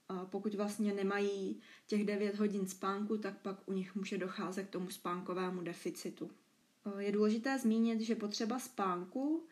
A 0.09 0.25
pokud 0.25 0.55
vlastně 0.55 0.93
nemají 0.93 1.59
těch 1.87 2.05
9 2.05 2.35
hodin 2.35 2.67
spánku, 2.67 3.17
tak 3.17 3.41
pak 3.41 3.69
u 3.69 3.73
nich 3.73 3.95
může 3.95 4.17
docházet 4.17 4.67
k 4.67 4.69
tomu 4.69 4.89
spánkovému 4.89 5.61
deficitu. 5.61 6.31
Je 6.97 7.11
důležité 7.11 7.59
zmínit, 7.59 8.01
že 8.01 8.15
potřeba 8.15 8.59
spánku 8.59 9.45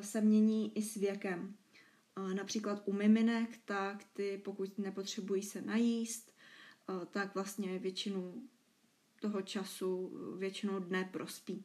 se 0.00 0.20
mění 0.20 0.78
i 0.78 0.82
s 0.82 0.94
věkem. 0.94 1.54
Například 2.34 2.82
u 2.84 2.92
miminek, 2.92 3.58
tak 3.64 4.04
ty 4.04 4.40
pokud 4.44 4.78
nepotřebují 4.78 5.42
se 5.42 5.62
najíst, 5.62 6.35
tak 7.10 7.34
vlastně 7.34 7.78
většinu 7.78 8.42
toho 9.20 9.42
času, 9.42 10.18
většinu 10.38 10.80
dne 10.80 11.08
prospí. 11.12 11.64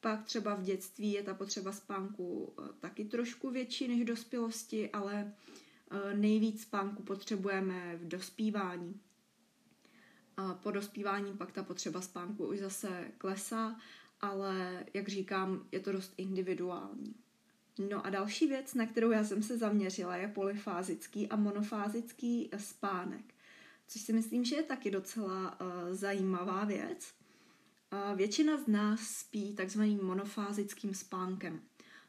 Pak 0.00 0.24
třeba 0.24 0.54
v 0.54 0.62
dětství 0.62 1.12
je 1.12 1.22
ta 1.22 1.34
potřeba 1.34 1.72
spánku 1.72 2.54
eh, 2.58 2.68
taky 2.80 3.04
trošku 3.04 3.50
větší 3.50 3.88
než 3.88 4.00
v 4.00 4.04
dospělosti, 4.04 4.90
ale 4.90 5.34
eh, 5.90 6.14
nejvíc 6.14 6.62
spánku 6.62 7.02
potřebujeme 7.02 7.96
v 7.96 8.08
dospívání. 8.08 9.00
A 10.36 10.54
po 10.54 10.70
dospívání 10.70 11.32
pak 11.32 11.52
ta 11.52 11.62
potřeba 11.62 12.00
spánku 12.00 12.46
už 12.46 12.58
zase 12.58 13.10
klesá, 13.18 13.80
ale 14.20 14.84
jak 14.94 15.08
říkám, 15.08 15.68
je 15.72 15.80
to 15.80 15.92
dost 15.92 16.14
individuální. 16.16 17.14
No 17.90 18.06
a 18.06 18.10
další 18.10 18.46
věc, 18.46 18.74
na 18.74 18.86
kterou 18.86 19.10
já 19.10 19.24
jsem 19.24 19.42
se 19.42 19.58
zaměřila, 19.58 20.16
je 20.16 20.28
polyfázický 20.28 21.28
a 21.28 21.36
monofázický 21.36 22.50
spánek, 22.56 23.33
což 23.88 24.02
si 24.02 24.12
myslím, 24.12 24.44
že 24.44 24.56
je 24.56 24.62
taky 24.62 24.90
docela 24.90 25.60
uh, 25.60 25.94
zajímavá 25.94 26.64
věc. 26.64 27.14
Většina 28.14 28.56
z 28.56 28.66
nás 28.66 29.00
spí 29.00 29.54
takzvaným 29.54 30.04
monofázickým 30.04 30.94
spánkem. 30.94 31.62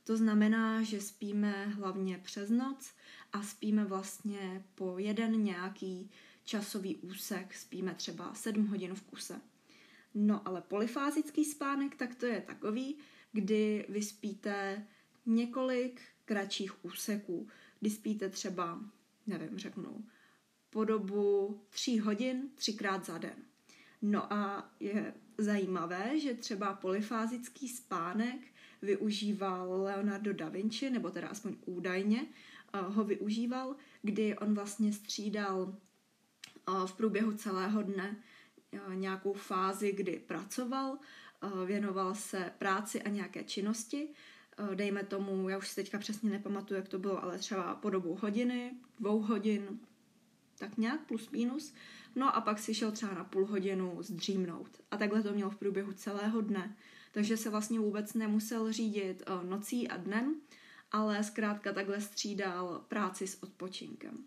To 0.03 0.17
znamená, 0.17 0.83
že 0.83 1.01
spíme 1.01 1.65
hlavně 1.65 2.17
přes 2.17 2.49
noc 2.49 2.93
a 3.33 3.43
spíme 3.43 3.85
vlastně 3.85 4.63
po 4.75 4.97
jeden 4.97 5.43
nějaký 5.43 6.11
časový 6.43 6.95
úsek, 6.95 7.53
spíme 7.53 7.95
třeba 7.95 8.33
7 8.33 8.67
hodin 8.67 8.95
v 8.95 9.01
kuse. 9.01 9.41
No 10.13 10.47
ale 10.47 10.61
polyfázický 10.61 11.45
spánek, 11.45 11.95
tak 11.95 12.15
to 12.15 12.25
je 12.25 12.41
takový, 12.41 12.97
kdy 13.31 13.85
vy 13.89 14.01
spíte 14.01 14.85
několik 15.25 16.01
kratších 16.25 16.85
úseků, 16.85 17.47
kdy 17.79 17.89
spíte 17.89 18.29
třeba, 18.29 18.79
nevím, 19.27 19.57
řeknu, 19.59 20.05
po 20.75 20.85
dobu 20.85 21.59
3 21.69 21.97
hodin, 21.97 22.49
třikrát 22.55 23.05
za 23.05 23.17
den. 23.17 23.35
No 24.01 24.33
a 24.33 24.71
je 24.79 25.13
zajímavé, 25.37 26.19
že 26.19 26.33
třeba 26.33 26.73
polyfázický 26.73 27.69
spánek 27.69 28.41
využíval 28.81 29.81
Leonardo 29.81 30.33
da 30.33 30.49
Vinci, 30.49 30.89
nebo 30.89 31.09
teda 31.09 31.27
aspoň 31.27 31.55
údajně 31.65 32.25
eh, 32.25 32.79
ho 32.81 33.03
využíval, 33.03 33.75
kdy 34.01 34.37
on 34.37 34.53
vlastně 34.53 34.93
střídal 34.93 35.75
eh, 36.67 36.71
v 36.85 36.93
průběhu 36.93 37.31
celého 37.31 37.81
dne 37.81 38.15
eh, 38.71 38.95
nějakou 38.95 39.33
fázi, 39.33 39.91
kdy 39.91 40.23
pracoval, 40.27 40.97
věnoval 41.65 42.15
se 42.15 42.51
práci 42.57 43.01
a 43.01 43.09
nějaké 43.09 43.43
činnosti, 43.43 44.07
dejme 44.75 45.03
tomu, 45.03 45.49
já 45.49 45.57
už 45.57 45.67
si 45.67 45.75
teďka 45.75 45.97
přesně 45.97 46.29
nepamatuju, 46.29 46.79
jak 46.79 46.87
to 46.87 46.99
bylo, 46.99 47.23
ale 47.23 47.37
třeba 47.37 47.75
po 47.75 47.89
dobu 47.89 48.17
hodiny, 48.21 48.71
dvou 48.99 49.21
hodin, 49.21 49.79
tak 50.57 50.77
nějak 50.77 51.01
plus 51.01 51.29
minus. 51.29 51.73
No 52.15 52.35
a 52.35 52.41
pak 52.41 52.59
si 52.59 52.73
šel 52.73 52.91
třeba 52.91 53.13
na 53.13 53.23
půl 53.23 53.45
hodinu 53.45 53.97
zdřímnout. 53.99 54.81
A 54.91 54.97
takhle 54.97 55.23
to 55.23 55.33
měl 55.33 55.49
v 55.49 55.55
průběhu 55.55 55.93
celého 55.93 56.41
dne. 56.41 56.75
Takže 57.11 57.37
se 57.37 57.49
vlastně 57.49 57.79
vůbec 57.79 58.13
nemusel 58.13 58.71
řídit 58.71 59.23
eh, 59.27 59.47
nocí 59.47 59.87
a 59.87 59.97
dnem, 59.97 60.35
ale 60.91 61.23
zkrátka 61.23 61.73
takhle 61.73 62.01
střídal 62.01 62.85
práci 62.87 63.27
s 63.27 63.43
odpočinkem. 63.43 64.17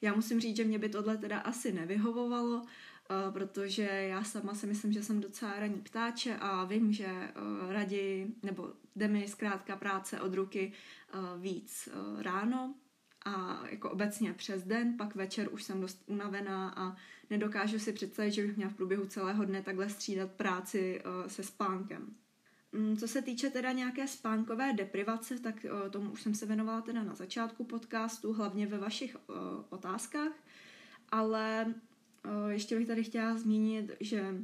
Já 0.00 0.14
musím 0.14 0.40
říct, 0.40 0.56
že 0.56 0.64
mě 0.64 0.78
by 0.78 0.88
tohle 0.88 1.16
teda 1.16 1.38
asi 1.38 1.72
nevyhovovalo, 1.72 2.62
eh, 2.66 3.32
protože 3.32 3.82
já 3.82 4.24
sama 4.24 4.54
si 4.54 4.66
myslím, 4.66 4.92
že 4.92 5.02
jsem 5.02 5.20
docela 5.20 5.58
raní 5.60 5.80
ptáče 5.80 6.36
a 6.36 6.64
vím, 6.64 6.92
že 6.92 7.06
eh, 7.06 7.32
raději, 7.72 8.34
nebo 8.42 8.72
jde 8.96 9.08
mi 9.08 9.28
zkrátka 9.28 9.76
práce 9.76 10.20
od 10.20 10.34
ruky 10.34 10.72
víc 11.38 11.88
ráno, 12.18 12.74
a 13.28 13.66
jako 13.70 13.90
obecně 13.90 14.32
přes 14.32 14.62
den, 14.62 14.96
pak 14.96 15.14
večer 15.14 15.48
už 15.52 15.62
jsem 15.62 15.80
dost 15.80 16.02
unavená 16.06 16.74
a 16.76 16.96
nedokážu 17.30 17.78
si 17.78 17.92
představit, 17.92 18.30
že 18.30 18.46
bych 18.46 18.56
měla 18.56 18.70
v 18.70 18.74
průběhu 18.74 19.06
celého 19.06 19.44
dne 19.44 19.62
takhle 19.62 19.88
střídat 19.88 20.30
práci 20.30 21.00
uh, 21.00 21.28
se 21.28 21.42
spánkem. 21.42 22.14
Um, 22.72 22.96
co 22.96 23.08
se 23.08 23.22
týče 23.22 23.50
teda 23.50 23.72
nějaké 23.72 24.08
spánkové 24.08 24.72
deprivace, 24.72 25.38
tak 25.38 25.66
uh, 25.84 25.90
tomu 25.90 26.10
už 26.10 26.22
jsem 26.22 26.34
se 26.34 26.46
věnovala 26.46 26.80
teda 26.80 27.02
na 27.02 27.14
začátku 27.14 27.64
podcastu, 27.64 28.32
hlavně 28.32 28.66
ve 28.66 28.78
vašich 28.78 29.16
uh, 29.16 29.34
otázkách, 29.68 30.32
ale 31.08 31.74
ještě 32.48 32.76
bych 32.76 32.86
tady 32.86 33.04
chtěla 33.04 33.38
zmínit, 33.38 33.92
že 34.00 34.34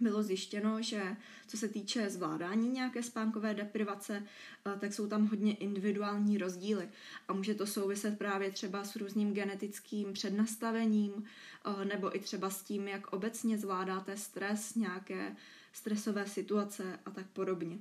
bylo 0.00 0.22
zjištěno, 0.22 0.82
že 0.82 1.16
co 1.46 1.56
se 1.56 1.68
týče 1.68 2.10
zvládání 2.10 2.70
nějaké 2.70 3.02
spánkové 3.02 3.54
deprivace, 3.54 4.22
eh, 4.66 4.78
tak 4.78 4.92
jsou 4.92 5.06
tam 5.06 5.26
hodně 5.26 5.54
individuální 5.54 6.38
rozdíly. 6.38 6.88
A 7.28 7.32
může 7.32 7.54
to 7.54 7.66
souviset 7.66 8.18
právě 8.18 8.50
třeba 8.50 8.84
s 8.84 8.96
různým 8.96 9.34
genetickým 9.34 10.12
přednastavením, 10.12 11.24
eh, 11.64 11.84
nebo 11.84 12.16
i 12.16 12.18
třeba 12.18 12.50
s 12.50 12.62
tím, 12.62 12.88
jak 12.88 13.12
obecně 13.12 13.58
zvládáte 13.58 14.16
stres, 14.16 14.74
nějaké 14.74 15.36
stresové 15.72 16.26
situace 16.26 16.98
a 17.06 17.10
tak 17.10 17.26
podobně. 17.26 17.78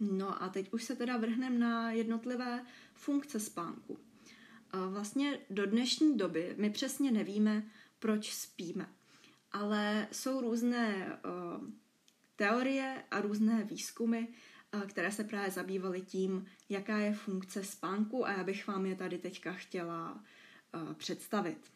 No 0.00 0.42
a 0.42 0.48
teď 0.48 0.72
už 0.72 0.84
se 0.84 0.96
teda 0.96 1.16
vrhneme 1.16 1.58
na 1.58 1.90
jednotlivé 1.90 2.64
funkce 2.94 3.40
spánku. 3.40 3.98
Eh, 4.74 4.88
vlastně 4.88 5.38
do 5.50 5.66
dnešní 5.66 6.16
doby 6.16 6.54
my 6.58 6.70
přesně 6.70 7.10
nevíme, 7.10 7.62
proč 7.98 8.32
spíme 8.32 8.88
ale 9.54 10.08
jsou 10.12 10.40
různé 10.40 11.18
uh, 11.24 11.68
teorie 12.36 13.04
a 13.10 13.20
různé 13.20 13.64
výzkumy, 13.64 14.26
uh, 14.74 14.82
které 14.82 15.12
se 15.12 15.24
právě 15.24 15.50
zabývaly 15.50 16.00
tím, 16.00 16.46
jaká 16.68 16.98
je 16.98 17.14
funkce 17.14 17.64
spánku 17.64 18.26
a 18.26 18.32
já 18.32 18.44
bych 18.44 18.66
vám 18.66 18.86
je 18.86 18.96
tady 18.96 19.18
teďka 19.18 19.52
chtěla 19.52 20.12
uh, 20.74 20.92
představit. 20.92 21.72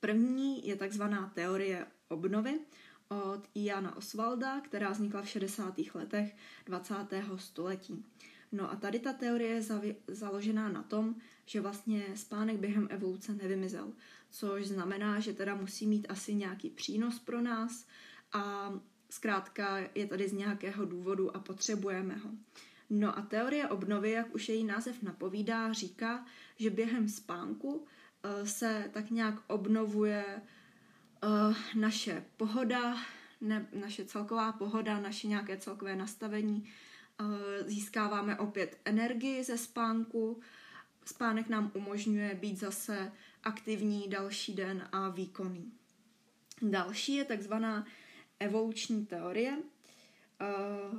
První 0.00 0.68
je 0.68 0.76
takzvaná 0.76 1.32
teorie 1.34 1.86
obnovy 2.08 2.60
od 3.08 3.48
Iana 3.54 3.96
Osvalda, 3.96 4.60
která 4.60 4.90
vznikla 4.90 5.22
v 5.22 5.28
60. 5.28 5.74
letech 5.94 6.36
20. 6.66 6.94
století. 7.36 8.04
No 8.52 8.72
a 8.72 8.76
tady 8.76 8.98
ta 8.98 9.12
teorie 9.12 9.50
je 9.50 9.62
založená 10.06 10.68
na 10.68 10.82
tom, 10.82 11.14
že 11.46 11.60
vlastně 11.60 12.04
spánek 12.14 12.56
během 12.56 12.88
evoluce 12.90 13.34
nevymizel, 13.34 13.92
což 14.30 14.66
znamená, 14.66 15.20
že 15.20 15.32
teda 15.32 15.54
musí 15.54 15.86
mít 15.86 16.06
asi 16.08 16.34
nějaký 16.34 16.70
přínos 16.70 17.18
pro 17.18 17.40
nás 17.42 17.86
a 18.32 18.72
zkrátka 19.10 19.78
je 19.94 20.06
tady 20.06 20.28
z 20.28 20.32
nějakého 20.32 20.84
důvodu 20.84 21.36
a 21.36 21.40
potřebujeme 21.40 22.16
ho. 22.16 22.30
No 22.90 23.18
a 23.18 23.22
teorie 23.22 23.68
obnovy, 23.68 24.10
jak 24.10 24.34
už 24.34 24.48
její 24.48 24.64
název 24.64 25.02
napovídá, 25.02 25.72
říká, 25.72 26.26
že 26.56 26.70
během 26.70 27.08
spánku 27.08 27.74
uh, 27.74 28.46
se 28.46 28.90
tak 28.92 29.10
nějak 29.10 29.34
obnovuje 29.46 30.24
uh, 31.24 31.56
naše 31.74 32.24
pohoda, 32.36 32.96
ne, 33.40 33.66
naše 33.80 34.04
celková 34.04 34.52
pohoda, 34.52 35.00
naše 35.00 35.26
nějaké 35.26 35.56
celkové 35.56 35.96
nastavení, 35.96 36.64
Eh, 36.64 36.85
získáváme 37.66 38.38
opět 38.38 38.78
energii 38.84 39.44
ze 39.44 39.58
spánku. 39.58 40.40
Spánek 41.04 41.48
nám 41.48 41.70
umožňuje 41.74 42.34
být 42.34 42.58
zase 42.58 43.12
aktivní 43.42 44.08
další 44.08 44.54
den 44.54 44.88
a 44.92 45.08
výkonný. 45.08 45.72
Další 46.62 47.14
je 47.14 47.24
takzvaná 47.24 47.86
evoluční 48.40 49.06
teorie, 49.06 49.58
eh, 49.58 50.44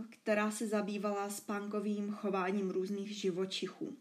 která 0.09 0.51
se 0.51 0.67
zabývala 0.67 1.29
spánkovým 1.29 2.11
chováním 2.11 2.69
různých 2.69 3.17
živočichů. 3.17 3.97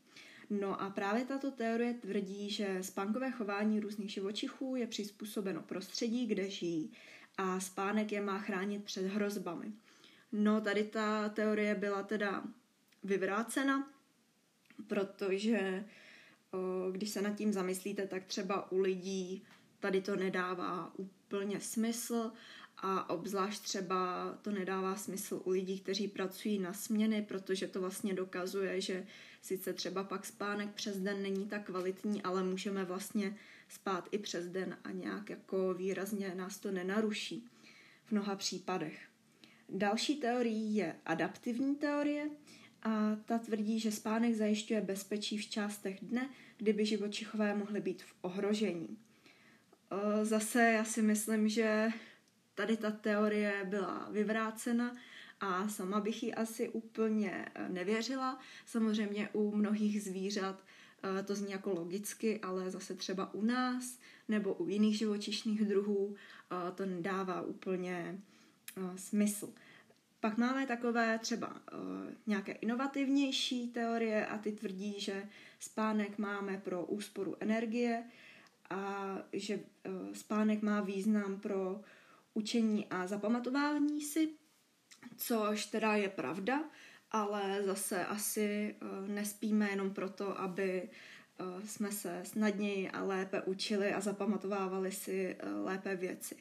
No 0.50 0.80
a 0.82 0.90
právě 0.90 1.24
tato 1.24 1.50
teorie 1.50 1.94
tvrdí, 1.94 2.50
že 2.50 2.78
spánkové 2.82 3.30
chování 3.30 3.80
různých 3.80 4.10
živočichů 4.10 4.76
je 4.76 4.86
přizpůsobeno 4.86 5.62
prostředí, 5.62 6.26
kde 6.26 6.50
žijí 6.50 6.92
a 7.38 7.60
spánek 7.60 8.12
je 8.12 8.20
má 8.20 8.38
chránit 8.38 8.84
před 8.84 9.06
hrozbami. 9.06 9.72
No, 10.32 10.60
tady 10.60 10.84
ta 10.84 11.28
teorie 11.28 11.74
byla 11.74 12.02
teda 12.02 12.44
vyvrácena, 13.04 13.90
protože 14.86 15.84
když 16.92 17.10
se 17.10 17.22
nad 17.22 17.36
tím 17.36 17.52
zamyslíte, 17.52 18.06
tak 18.06 18.24
třeba 18.24 18.72
u 18.72 18.78
lidí 18.78 19.44
tady 19.80 20.00
to 20.00 20.16
nedává 20.16 20.92
úplně 20.96 21.60
smysl 21.60 22.32
a 22.76 23.10
obzvlášť 23.10 23.62
třeba 23.62 24.32
to 24.42 24.50
nedává 24.50 24.96
smysl 24.96 25.42
u 25.44 25.50
lidí, 25.50 25.80
kteří 25.80 26.08
pracují 26.08 26.58
na 26.58 26.72
směny, 26.72 27.22
protože 27.22 27.66
to 27.66 27.80
vlastně 27.80 28.14
dokazuje, 28.14 28.80
že 28.80 29.06
sice 29.42 29.72
třeba 29.72 30.04
pak 30.04 30.26
spánek 30.26 30.74
přes 30.74 30.98
den 30.98 31.22
není 31.22 31.48
tak 31.48 31.66
kvalitní, 31.66 32.22
ale 32.22 32.42
můžeme 32.42 32.84
vlastně 32.84 33.36
spát 33.68 34.08
i 34.10 34.18
přes 34.18 34.48
den 34.48 34.78
a 34.84 34.90
nějak 34.90 35.30
jako 35.30 35.74
výrazně 35.74 36.34
nás 36.34 36.58
to 36.58 36.70
nenaruší 36.72 37.48
v 38.04 38.12
mnoha 38.12 38.36
případech. 38.36 38.98
Další 39.68 40.16
teorií 40.16 40.76
je 40.76 40.96
adaptivní 41.06 41.76
teorie 41.76 42.30
a 42.82 43.16
ta 43.24 43.38
tvrdí, 43.38 43.80
že 43.80 43.92
spánek 43.92 44.34
zajišťuje 44.34 44.80
bezpečí 44.80 45.38
v 45.38 45.46
částech 45.46 45.98
dne, 46.02 46.30
kdyby 46.56 46.86
živočichové 46.86 47.54
mohly 47.54 47.80
být 47.80 48.02
v 48.02 48.14
ohrožení. 48.20 48.98
E, 49.90 50.24
zase 50.24 50.62
já 50.62 50.84
si 50.84 51.02
myslím, 51.02 51.48
že 51.48 51.88
tady 52.54 52.76
ta 52.76 52.90
teorie 52.90 53.64
byla 53.64 54.08
vyvrácena 54.10 54.96
a 55.40 55.68
sama 55.68 56.00
bych 56.00 56.22
ji 56.22 56.34
asi 56.34 56.68
úplně 56.68 57.48
e, 57.54 57.68
nevěřila. 57.68 58.38
Samozřejmě 58.66 59.28
u 59.32 59.56
mnohých 59.56 60.02
zvířat 60.02 60.64
e, 61.18 61.22
to 61.22 61.34
zní 61.34 61.52
jako 61.52 61.70
logicky, 61.70 62.40
ale 62.40 62.70
zase 62.70 62.94
třeba 62.94 63.34
u 63.34 63.42
nás 63.42 63.98
nebo 64.28 64.54
u 64.54 64.68
jiných 64.68 64.98
živočišných 64.98 65.64
druhů 65.64 66.14
to 66.74 66.86
nedává 66.86 67.42
úplně 67.42 68.20
smysl. 68.96 69.52
Pak 70.20 70.38
máme 70.38 70.66
takové 70.66 71.18
třeba 71.18 71.48
uh, 71.48 71.58
nějaké 72.26 72.52
inovativnější 72.52 73.68
teorie 73.68 74.26
a 74.26 74.38
ty 74.38 74.52
tvrdí, 74.52 75.00
že 75.00 75.28
spánek 75.60 76.18
máme 76.18 76.58
pro 76.58 76.84
úsporu 76.84 77.36
energie 77.40 78.04
a 78.70 79.16
že 79.32 79.56
uh, 79.56 80.12
spánek 80.12 80.62
má 80.62 80.80
význam 80.80 81.40
pro 81.40 81.80
učení 82.34 82.86
a 82.90 83.06
zapamatování 83.06 84.00
si, 84.00 84.28
což 85.16 85.66
teda 85.66 85.96
je 85.96 86.08
pravda, 86.08 86.64
ale 87.10 87.62
zase 87.64 88.06
asi 88.06 88.74
uh, 88.82 89.08
nespíme 89.08 89.70
jenom 89.70 89.94
proto, 89.94 90.40
aby 90.40 90.88
jsme 91.64 91.92
se 91.92 92.20
snadněji 92.24 92.90
a 92.90 93.02
lépe 93.04 93.42
učili 93.42 93.92
a 93.92 94.00
zapamatovávali 94.00 94.92
si 94.92 95.36
lépe 95.64 95.96
věci. 95.96 96.36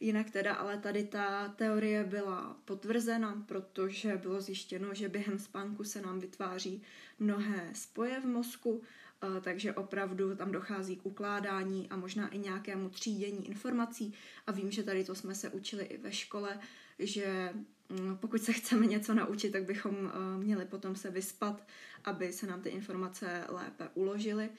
Jinak 0.00 0.30
teda 0.30 0.54
ale 0.54 0.78
tady 0.78 1.04
ta 1.04 1.48
teorie 1.48 2.04
byla 2.04 2.56
potvrzena, 2.64 3.44
protože 3.48 4.16
bylo 4.16 4.40
zjištěno, 4.40 4.94
že 4.94 5.08
během 5.08 5.38
spánku 5.38 5.84
se 5.84 6.00
nám 6.00 6.20
vytváří 6.20 6.82
mnohé 7.18 7.70
spoje 7.74 8.20
v 8.20 8.24
mozku, 8.24 8.82
eh, 8.82 9.40
takže 9.40 9.72
opravdu 9.72 10.36
tam 10.36 10.52
dochází 10.52 10.96
k 10.96 11.06
ukládání 11.06 11.88
a 11.88 11.96
možná 11.96 12.28
i 12.28 12.38
nějakému 12.38 12.88
třídění 12.88 13.48
informací. 13.48 14.14
A 14.46 14.52
vím, 14.52 14.70
že 14.70 14.82
tady 14.82 15.04
to 15.04 15.14
jsme 15.14 15.34
se 15.34 15.50
učili 15.50 15.84
i 15.84 15.96
ve 15.98 16.12
škole, 16.12 16.60
že 16.98 17.52
mm, 17.88 18.16
pokud 18.16 18.42
se 18.42 18.52
chceme 18.52 18.86
něco 18.86 19.14
naučit, 19.14 19.50
tak 19.50 19.64
bychom 19.64 19.94
eh, 19.94 20.38
měli 20.38 20.64
potom 20.64 20.96
se 20.96 21.10
vyspat, 21.10 21.66
aby 22.04 22.32
se 22.32 22.46
nám 22.46 22.62
ty 22.62 22.68
informace 22.68 23.44
lépe 23.48 23.88
uložily. 23.94 24.50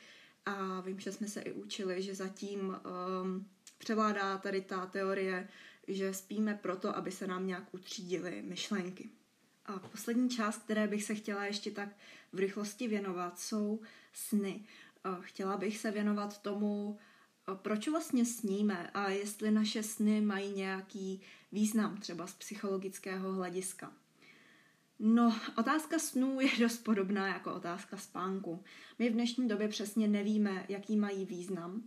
A 0.45 0.81
vím, 0.81 0.99
že 0.99 1.11
jsme 1.11 1.27
se 1.27 1.41
i 1.41 1.51
učili, 1.51 2.01
že 2.01 2.15
zatím 2.15 2.59
um, 2.59 3.45
převládá 3.79 4.37
tady 4.37 4.61
ta 4.61 4.85
teorie, 4.85 5.47
že 5.87 6.13
spíme 6.13 6.59
proto, 6.61 6.97
aby 6.97 7.11
se 7.11 7.27
nám 7.27 7.47
nějak 7.47 7.73
utřídily 7.73 8.41
myšlenky. 8.41 9.09
A 9.65 9.79
poslední 9.79 10.29
část, 10.29 10.63
které 10.63 10.87
bych 10.87 11.03
se 11.03 11.15
chtěla 11.15 11.45
ještě 11.45 11.71
tak 11.71 11.89
v 12.33 12.39
rychlosti 12.39 12.87
věnovat, 12.87 13.39
jsou 13.39 13.81
sny. 14.13 14.65
Chtěla 15.21 15.57
bych 15.57 15.77
se 15.77 15.91
věnovat 15.91 16.41
tomu, 16.41 16.99
proč 17.55 17.87
vlastně 17.87 18.25
sníme 18.25 18.89
a 18.93 19.09
jestli 19.09 19.51
naše 19.51 19.83
sny 19.83 20.21
mají 20.21 20.51
nějaký 20.51 21.21
význam 21.51 21.97
třeba 21.97 22.27
z 22.27 22.33
psychologického 22.33 23.33
hlediska. 23.33 23.93
No, 24.99 25.39
otázka 25.57 25.99
snů 25.99 26.39
je 26.39 26.49
dost 26.59 26.77
podobná 26.77 27.27
jako 27.27 27.53
otázka 27.53 27.97
spánku. 27.97 28.63
My 28.99 29.09
v 29.09 29.13
dnešní 29.13 29.47
době 29.47 29.67
přesně 29.67 30.07
nevíme, 30.07 30.65
jaký 30.69 30.97
mají 30.97 31.25
význam 31.25 31.83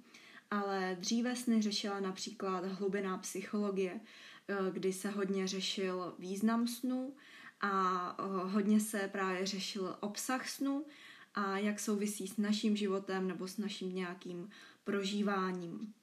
ale 0.53 0.97
dříve 1.01 1.37
sny 1.37 1.63
řešila 1.63 2.01
například 2.01 2.65
hlubiná 2.65 3.19
psychologie, 3.19 4.01
eh, 4.49 4.57
kdy 4.73 4.93
se 4.93 5.11
hodně 5.11 5.49
řešil 5.49 6.15
význam 6.19 6.67
snu 6.67 7.15
a 7.61 8.17
eh, 8.19 8.23
hodně 8.49 8.81
se 8.81 9.09
právě 9.13 9.47
řešil 9.47 9.97
obsah 10.01 10.49
snu 10.49 10.87
a 11.35 11.59
jak 11.59 11.81
souvisí 11.81 12.29
s 12.29 12.37
naším 12.37 12.77
životem 12.77 13.29
nebo 13.29 13.49
s 13.49 13.59
naším 13.59 13.95
nějakým 13.95 14.51
prožíváním. 14.85 15.95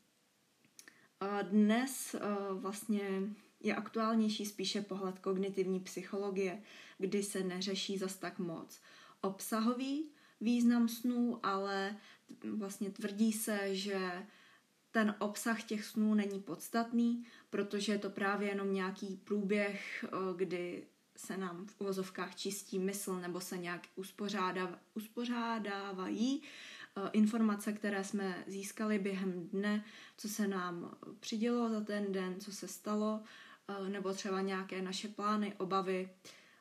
Dnes 1.41 2.15
eh, 2.15 2.19
vlastně 2.53 3.21
je 3.59 3.75
aktuálnější 3.75 4.45
spíše 4.45 4.81
pohled 4.81 5.19
kognitivní 5.19 5.79
psychologie, 5.79 6.62
kdy 6.97 7.23
se 7.23 7.43
neřeší 7.43 7.97
zas 7.97 8.15
tak 8.15 8.39
moc 8.39 8.81
obsahový 9.21 10.12
význam 10.41 10.88
snů, 10.88 11.39
ale 11.43 11.97
vlastně 12.43 12.89
tvrdí 12.89 13.33
se, 13.33 13.75
že 13.75 14.25
ten 14.91 15.15
obsah 15.19 15.63
těch 15.63 15.86
snů 15.86 16.13
není 16.13 16.39
podstatný, 16.39 17.25
protože 17.49 17.91
je 17.91 17.97
to 17.97 18.10
právě 18.10 18.49
jenom 18.49 18.73
nějaký 18.73 19.21
průběh, 19.23 20.06
eh, 20.06 20.10
kdy 20.36 20.88
se 21.15 21.38
nám 21.38 21.65
v 21.65 21.82
uvozovkách 21.82 22.36
čistí 22.36 22.80
mysl 22.80 23.19
nebo 23.19 23.41
se 23.41 23.58
nějak 23.58 23.88
uspořádav, 23.95 24.69
uspořádávají 24.93 26.41
eh, 26.41 27.10
informace, 27.13 27.73
které 27.73 28.04
jsme 28.04 28.43
získali 28.47 28.99
během 28.99 29.49
dne, 29.49 29.84
co 30.17 30.30
se 30.30 30.47
nám 30.47 30.97
přidělo 31.19 31.69
za 31.69 31.82
ten 31.82 32.12
den, 32.12 32.39
co 32.39 32.52
se 32.52 32.67
stalo, 32.67 33.21
eh, 33.67 33.89
nebo 33.89 34.13
třeba 34.13 34.41
nějaké 34.41 34.82
naše 34.82 35.08
plány, 35.08 35.54
obavy 35.58 36.10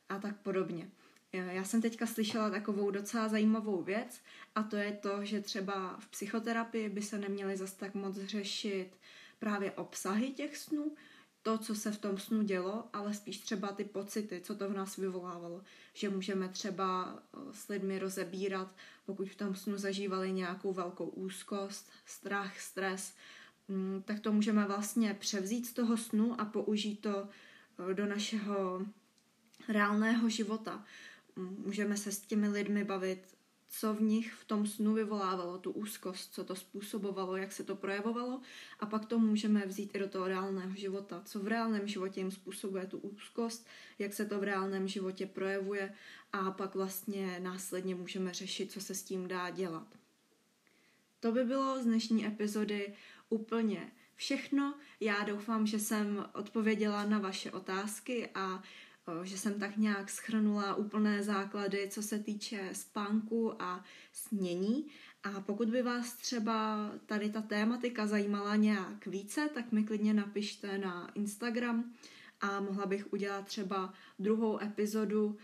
a 0.08 0.18
tak 0.18 0.36
podobně. 0.36 0.90
Já 1.32 1.64
jsem 1.64 1.82
teďka 1.82 2.06
slyšela 2.06 2.50
takovou 2.50 2.90
docela 2.90 3.28
zajímavou 3.28 3.82
věc 3.82 4.20
a 4.54 4.62
to 4.62 4.76
je 4.76 4.92
to, 4.92 5.24
že 5.24 5.40
třeba 5.40 5.96
v 5.98 6.08
psychoterapii 6.08 6.88
by 6.88 7.02
se 7.02 7.18
neměly 7.18 7.56
zas 7.56 7.72
tak 7.72 7.94
moc 7.94 8.16
řešit 8.16 8.90
právě 9.38 9.72
obsahy 9.72 10.30
těch 10.30 10.56
snů, 10.56 10.92
to, 11.42 11.58
co 11.58 11.74
se 11.74 11.92
v 11.92 11.98
tom 11.98 12.18
snu 12.18 12.42
dělo, 12.42 12.84
ale 12.92 13.14
spíš 13.14 13.38
třeba 13.38 13.68
ty 13.68 13.84
pocity, 13.84 14.40
co 14.40 14.54
to 14.54 14.68
v 14.68 14.74
nás 14.74 14.96
vyvolávalo. 14.96 15.62
Že 15.94 16.10
můžeme 16.10 16.48
třeba 16.48 17.18
eh, 17.18 17.38
s 17.52 17.68
lidmi 17.68 17.98
rozebírat, 17.98 18.76
pokud 19.06 19.28
v 19.28 19.36
tom 19.36 19.54
snu 19.54 19.78
zažívali 19.78 20.32
nějakou 20.32 20.72
velkou 20.72 21.06
úzkost, 21.06 21.90
strach, 22.06 22.60
stres, 22.60 23.14
mm, 23.68 24.02
tak 24.04 24.20
to 24.20 24.32
můžeme 24.32 24.66
vlastně 24.66 25.14
převzít 25.14 25.66
z 25.66 25.72
toho 25.72 25.96
snu 25.96 26.40
a 26.40 26.44
použít 26.44 26.96
to 26.96 27.28
eh, 27.90 27.94
do 27.94 28.06
našeho 28.06 28.86
reálného 29.68 30.28
života 30.28 30.84
můžeme 31.38 31.96
se 31.96 32.12
s 32.12 32.20
těmi 32.20 32.48
lidmi 32.48 32.84
bavit, 32.84 33.38
co 33.68 33.94
v 33.94 34.02
nich 34.02 34.32
v 34.32 34.44
tom 34.44 34.66
snu 34.66 34.94
vyvolávalo 34.94 35.58
tu 35.58 35.70
úzkost, 35.70 36.34
co 36.34 36.44
to 36.44 36.56
způsobovalo, 36.56 37.36
jak 37.36 37.52
se 37.52 37.64
to 37.64 37.76
projevovalo 37.76 38.40
a 38.80 38.86
pak 38.86 39.06
to 39.06 39.18
můžeme 39.18 39.66
vzít 39.66 39.90
i 39.94 39.98
do 39.98 40.08
toho 40.08 40.28
reálného 40.28 40.74
života, 40.76 41.22
co 41.24 41.40
v 41.40 41.46
reálném 41.46 41.88
životě 41.88 42.20
jim 42.20 42.30
způsobuje 42.30 42.86
tu 42.86 42.98
úzkost, 42.98 43.66
jak 43.98 44.14
se 44.14 44.24
to 44.24 44.40
v 44.40 44.42
reálném 44.42 44.88
životě 44.88 45.26
projevuje 45.26 45.94
a 46.32 46.50
pak 46.50 46.74
vlastně 46.74 47.40
následně 47.40 47.94
můžeme 47.94 48.34
řešit, 48.34 48.72
co 48.72 48.80
se 48.80 48.94
s 48.94 49.02
tím 49.02 49.28
dá 49.28 49.50
dělat. 49.50 49.86
To 51.20 51.32
by 51.32 51.44
bylo 51.44 51.82
z 51.82 51.84
dnešní 51.84 52.26
epizody 52.26 52.94
úplně 53.28 53.92
všechno. 54.16 54.74
Já 55.00 55.24
doufám, 55.24 55.66
že 55.66 55.78
jsem 55.78 56.26
odpověděla 56.34 57.04
na 57.04 57.18
vaše 57.18 57.50
otázky 57.50 58.28
a 58.34 58.62
že 59.22 59.38
jsem 59.38 59.60
tak 59.60 59.76
nějak 59.76 60.10
schrnula 60.10 60.74
úplné 60.74 61.22
základy, 61.22 61.88
co 61.90 62.02
se 62.02 62.18
týče 62.18 62.70
spánku 62.72 63.62
a 63.62 63.84
snění. 64.12 64.86
A 65.22 65.40
pokud 65.40 65.70
by 65.70 65.82
vás 65.82 66.14
třeba 66.14 66.90
tady 67.06 67.30
ta 67.30 67.42
tématika 67.42 68.06
zajímala 68.06 68.56
nějak 68.56 69.06
více, 69.06 69.48
tak 69.54 69.72
mi 69.72 69.84
klidně 69.84 70.14
napište 70.14 70.78
na 70.78 71.10
Instagram 71.14 71.92
a 72.40 72.60
mohla 72.60 72.86
bych 72.86 73.12
udělat 73.12 73.46
třeba 73.46 73.92
druhou 74.18 74.62
epizodu, 74.62 75.36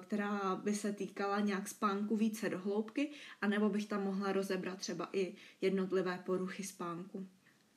která 0.00 0.56
by 0.64 0.74
se 0.74 0.92
týkala 0.92 1.40
nějak 1.40 1.68
spánku 1.68 2.16
více 2.16 2.48
do 2.48 2.58
hloubky, 2.58 3.10
anebo 3.40 3.68
bych 3.68 3.86
tam 3.86 4.04
mohla 4.04 4.32
rozebrat 4.32 4.78
třeba 4.78 5.08
i 5.12 5.34
jednotlivé 5.60 6.22
poruchy 6.26 6.64
spánku. 6.64 7.26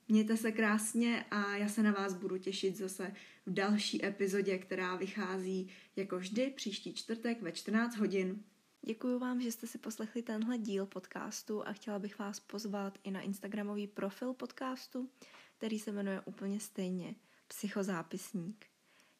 Mějte 0.07 0.37
se 0.37 0.51
krásně 0.51 1.25
a 1.31 1.55
já 1.55 1.69
se 1.69 1.83
na 1.83 1.91
vás 1.91 2.13
budu 2.13 2.37
těšit 2.37 2.77
zase 2.77 3.13
v 3.45 3.53
další 3.53 4.05
epizodě, 4.05 4.57
která 4.57 4.95
vychází 4.95 5.69
jako 5.95 6.17
vždy 6.17 6.53
příští 6.55 6.93
čtvrtek 6.93 7.41
ve 7.41 7.51
14 7.51 7.95
hodin. 7.95 8.43
Děkuji 8.81 9.19
vám, 9.19 9.41
že 9.41 9.51
jste 9.51 9.67
si 9.67 9.77
poslechli 9.77 10.21
tenhle 10.21 10.57
díl 10.57 10.85
podcastu 10.85 11.67
a 11.67 11.73
chtěla 11.73 11.99
bych 11.99 12.19
vás 12.19 12.39
pozvat 12.39 12.97
i 13.03 13.11
na 13.11 13.21
Instagramový 13.21 13.87
profil 13.87 14.33
podcastu, 14.33 15.09
který 15.57 15.79
se 15.79 15.91
jmenuje 15.91 16.21
úplně 16.25 16.59
stejně 16.59 17.15
Psychozápisník. 17.47 18.65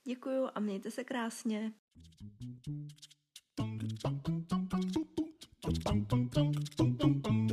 Děkuji 0.04 0.50
a 0.56 0.60
mějte 0.60 0.92
se 0.92 1.04
krásně. 1.04 1.74
Thank 5.86 7.28
you. 7.28 7.45